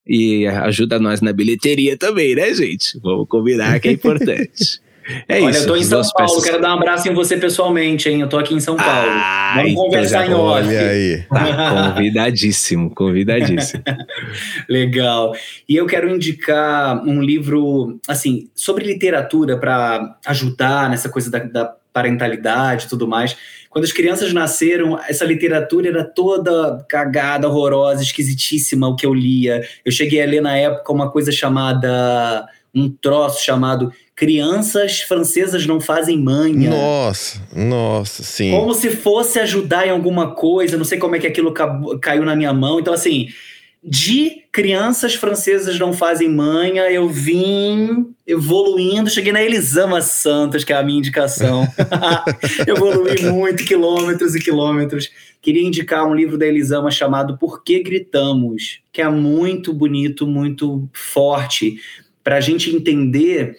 [0.06, 2.98] E ajuda nós na bilheteria também, né, gente?
[3.00, 4.80] Vamos combinar que é importante.
[5.26, 5.62] É Olha, isso.
[5.62, 6.44] eu tô em São Paulo, peças...
[6.44, 8.20] quero dar um abraço em você pessoalmente, hein?
[8.20, 9.08] Eu tô aqui em São Paulo.
[9.10, 10.68] Ah, Vamos conversar em off.
[10.68, 11.24] Aí.
[11.30, 13.82] Tá, convidadíssimo, convidadíssimo.
[14.68, 15.34] Legal.
[15.66, 21.74] E eu quero indicar um livro, assim, sobre literatura para ajudar nessa coisa da, da
[21.98, 23.36] parentalidade e tudo mais.
[23.68, 29.66] Quando as crianças nasceram, essa literatura era toda cagada, horrorosa, esquisitíssima o que eu lia.
[29.84, 32.46] Eu cheguei a ler na época uma coisa chamada.
[32.74, 36.70] um troço chamado Crianças Francesas Não Fazem Manha.
[36.70, 38.50] Nossa, nossa, sim.
[38.50, 41.52] Como se fosse ajudar em alguma coisa, não sei como é que aquilo
[42.00, 42.78] caiu na minha mão.
[42.78, 43.28] Então, assim,
[43.82, 50.76] de crianças francesas não fazem manha, eu vim evoluindo, cheguei na Elisama Santos, que é
[50.76, 51.66] a minha indicação.
[52.66, 55.10] Evolui muito, quilômetros e quilômetros.
[55.40, 60.88] Queria indicar um livro da Elisama chamado Por que Gritamos, que é muito bonito, muito
[60.92, 61.80] forte,
[62.24, 63.56] para a gente entender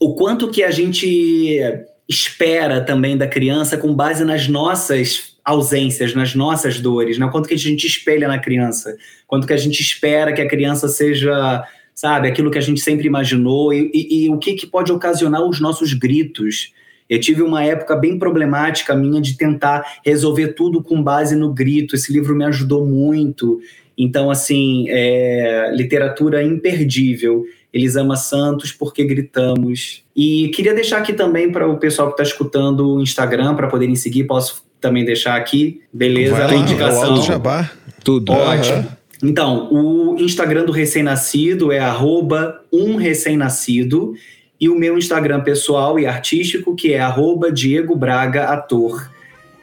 [0.00, 1.60] o quanto que a gente
[2.08, 7.28] espera também da criança com base nas nossas ausências, nas nossas dores, né?
[7.30, 8.96] Quanto que a gente espelha na criança,
[9.28, 11.64] quanto que a gente espera que a criança seja,
[11.94, 15.42] sabe, aquilo que a gente sempre imaginou e, e, e o que, que pode ocasionar
[15.44, 16.72] os nossos gritos.
[17.08, 21.94] Eu tive uma época bem problemática minha de tentar resolver tudo com base no grito.
[21.94, 23.60] Esse livro me ajudou muito.
[23.96, 27.44] Então, assim, é, literatura imperdível.
[27.72, 30.02] Elisama Santos, Porque Gritamos.
[30.16, 33.94] E queria deixar aqui também para o pessoal que está escutando o Instagram, para poderem
[33.94, 35.80] seguir, posso também deixar aqui.
[35.92, 36.34] Beleza?
[36.34, 37.14] Vai lá, indicação.
[37.14, 37.70] O jabá.
[38.04, 38.32] Tudo.
[38.32, 38.76] Ótimo.
[38.76, 38.84] Uhum.
[39.22, 44.14] Então, o Instagram do recém-nascido é arroba um recém-nascido
[44.60, 49.10] e o meu Instagram pessoal e artístico, que é arroba Diego Braga Ator.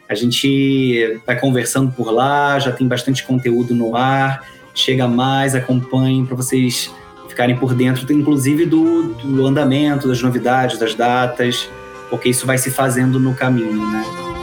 [0.08, 4.46] A gente vai conversando por lá, já tem bastante conteúdo no ar.
[4.74, 6.92] Chega mais, acompanhem para vocês
[7.28, 11.68] ficarem por dentro, inclusive do, do andamento, das novidades, das datas.
[12.10, 14.33] porque isso vai se fazendo no caminho, né?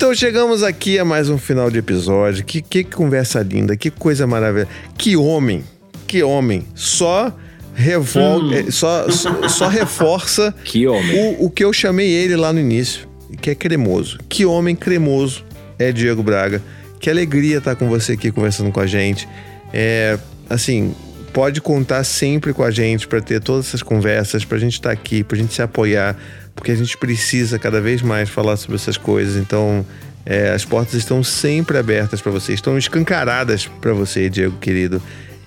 [0.00, 2.42] Então chegamos aqui a mais um final de episódio.
[2.42, 4.70] Que, que conversa linda, que coisa maravilhosa.
[4.96, 5.62] Que homem,
[6.06, 6.66] que homem.
[6.74, 7.30] Só
[7.74, 8.54] revolta, hum.
[8.54, 11.36] Eh, só, só, só, reforça que homem.
[11.38, 13.06] O, o que eu chamei ele lá no início,
[13.42, 14.18] que é cremoso.
[14.26, 15.44] Que homem cremoso
[15.78, 16.62] é Diego Braga.
[16.98, 19.28] Que alegria estar com você aqui conversando com a gente.
[19.70, 20.18] É,
[20.48, 20.94] assim,
[21.30, 24.92] pode contar sempre com a gente para ter todas essas conversas, para a gente estar
[24.92, 26.16] aqui, para a gente se apoiar,
[26.54, 29.36] porque a gente precisa cada vez mais falar sobre essas coisas.
[29.36, 29.84] Então,
[30.24, 35.02] é, as portas estão sempre abertas para você, estão escancaradas para você, Diego querido.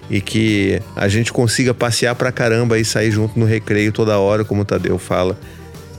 [0.10, 4.44] E que a gente consiga passear pra caramba e sair junto no recreio toda hora,
[4.44, 5.40] como o Tadeu fala.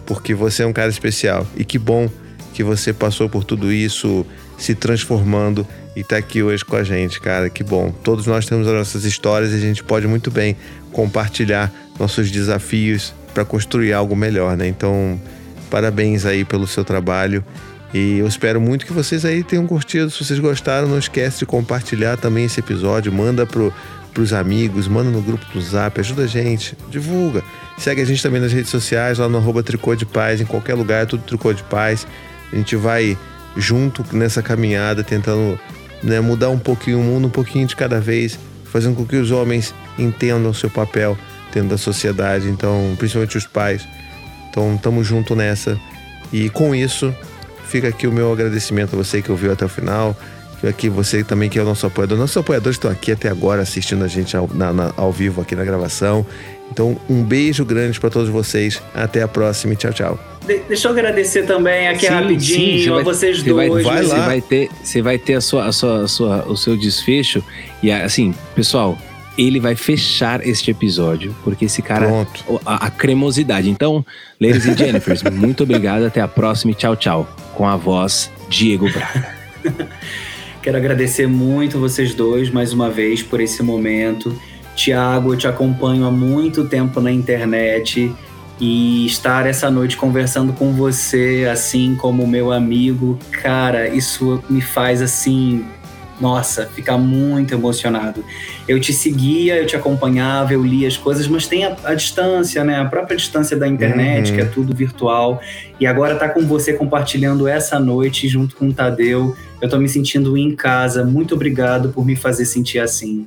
[0.05, 1.47] Porque você é um cara especial.
[1.57, 2.11] E que bom
[2.53, 4.27] que você passou por tudo isso,
[4.59, 5.67] se transformando
[5.97, 7.49] e tá aqui hoje com a gente, cara.
[7.49, 7.91] Que bom.
[7.91, 10.57] Todos nós temos as nossas histórias e a gente pode muito bem
[10.93, 14.69] compartilhar nossos desafios para construir algo melhor, né?
[14.69, 15.21] Então,
[15.69, 17.45] parabéns aí pelo seu trabalho.
[17.93, 20.11] E eu espero muito que vocês aí tenham curtido.
[20.11, 23.13] Se vocês gostaram, não esquece de compartilhar também esse episódio.
[23.13, 23.73] Manda pro,
[24.13, 27.43] pros amigos, manda no grupo do Zap, ajuda a gente, divulga.
[27.77, 30.75] Segue a gente também nas redes sociais, lá no arroba Tricô de Paz, em qualquer
[30.75, 32.07] lugar, é tudo Tricô de Paz.
[32.53, 33.19] A gente vai
[33.57, 35.59] junto nessa caminhada, tentando
[36.03, 39.31] né, mudar um pouquinho o mundo, um pouquinho de cada vez, fazendo com que os
[39.31, 41.17] homens entendam o seu papel
[41.55, 43.87] dentro da sociedade, então, principalmente os pais.
[44.51, 45.79] Então, estamos junto nessa.
[46.33, 47.15] E com isso,
[47.67, 50.17] fica aqui o meu agradecimento a você que ouviu até o final.
[50.69, 52.17] Aqui você também que é o nosso apoiador.
[52.17, 55.55] Nossos apoiadores estão aqui até agora assistindo a gente ao, na, na, ao vivo aqui
[55.55, 56.27] na gravação.
[56.71, 58.83] Então, um beijo grande para todos vocês.
[58.95, 60.19] Até a próxima e tchau, tchau.
[60.47, 63.83] De deixa eu agradecer também aqui sim, rapidinho sim, a vai, vocês dois.
[63.83, 66.57] Vai, vai você vai ter, você vai ter a sua, a sua, a sua, o
[66.57, 67.45] seu desfecho.
[67.83, 68.99] E assim, pessoal,
[69.37, 72.07] ele vai fechar este episódio, porque esse cara.
[72.07, 72.61] Pronto.
[72.65, 73.69] A, a cremosidade.
[73.69, 74.05] Então,
[74.41, 76.05] ladies and Jennifers, muito obrigado.
[76.05, 77.29] Até a próxima e tchau, tchau.
[77.55, 79.35] Com a voz Diego Braga.
[80.63, 84.35] Quero agradecer muito vocês dois mais uma vez por esse momento.
[84.75, 88.11] Tiago, eu te acompanho há muito tempo na internet
[88.61, 95.03] e estar essa noite conversando com você, assim como meu amigo, cara, isso me faz
[95.03, 95.65] assim,
[96.21, 98.25] nossa, ficar muito emocionado.
[98.69, 102.63] Eu te seguia, eu te acompanhava, eu lia as coisas, mas tem a, a distância,
[102.63, 102.79] né?
[102.79, 104.37] A própria distância da internet, uhum.
[104.37, 105.41] que é tudo virtual.
[105.81, 109.37] E agora tá com você compartilhando essa noite junto com o Tadeu.
[109.61, 111.05] Eu tô me sentindo em casa.
[111.05, 113.27] Muito obrigado por me fazer sentir assim.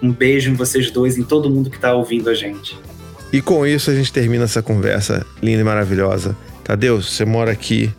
[0.00, 2.78] Um beijo em vocês dois, em todo mundo que tá ouvindo a gente.
[3.32, 6.36] E com isso a gente termina essa conversa linda e maravilhosa.
[6.62, 7.92] Tadeu, você mora aqui.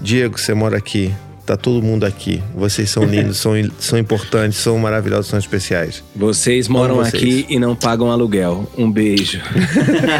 [0.00, 1.12] Diego, você mora aqui.
[1.46, 2.42] Tá todo mundo aqui.
[2.54, 6.02] Vocês são lindos, são, são importantes, são maravilhosos, são especiais.
[6.16, 7.14] Vocês moram vocês.
[7.14, 8.66] aqui e não pagam aluguel.
[8.78, 9.40] Um beijo.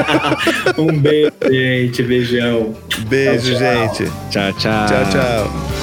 [0.77, 2.03] um beijo, gente.
[2.03, 2.75] Beijão.
[3.09, 4.13] Beijo, tchau, gente.
[4.31, 4.87] Tchau, tchau.
[4.87, 5.74] Tchau, tchau.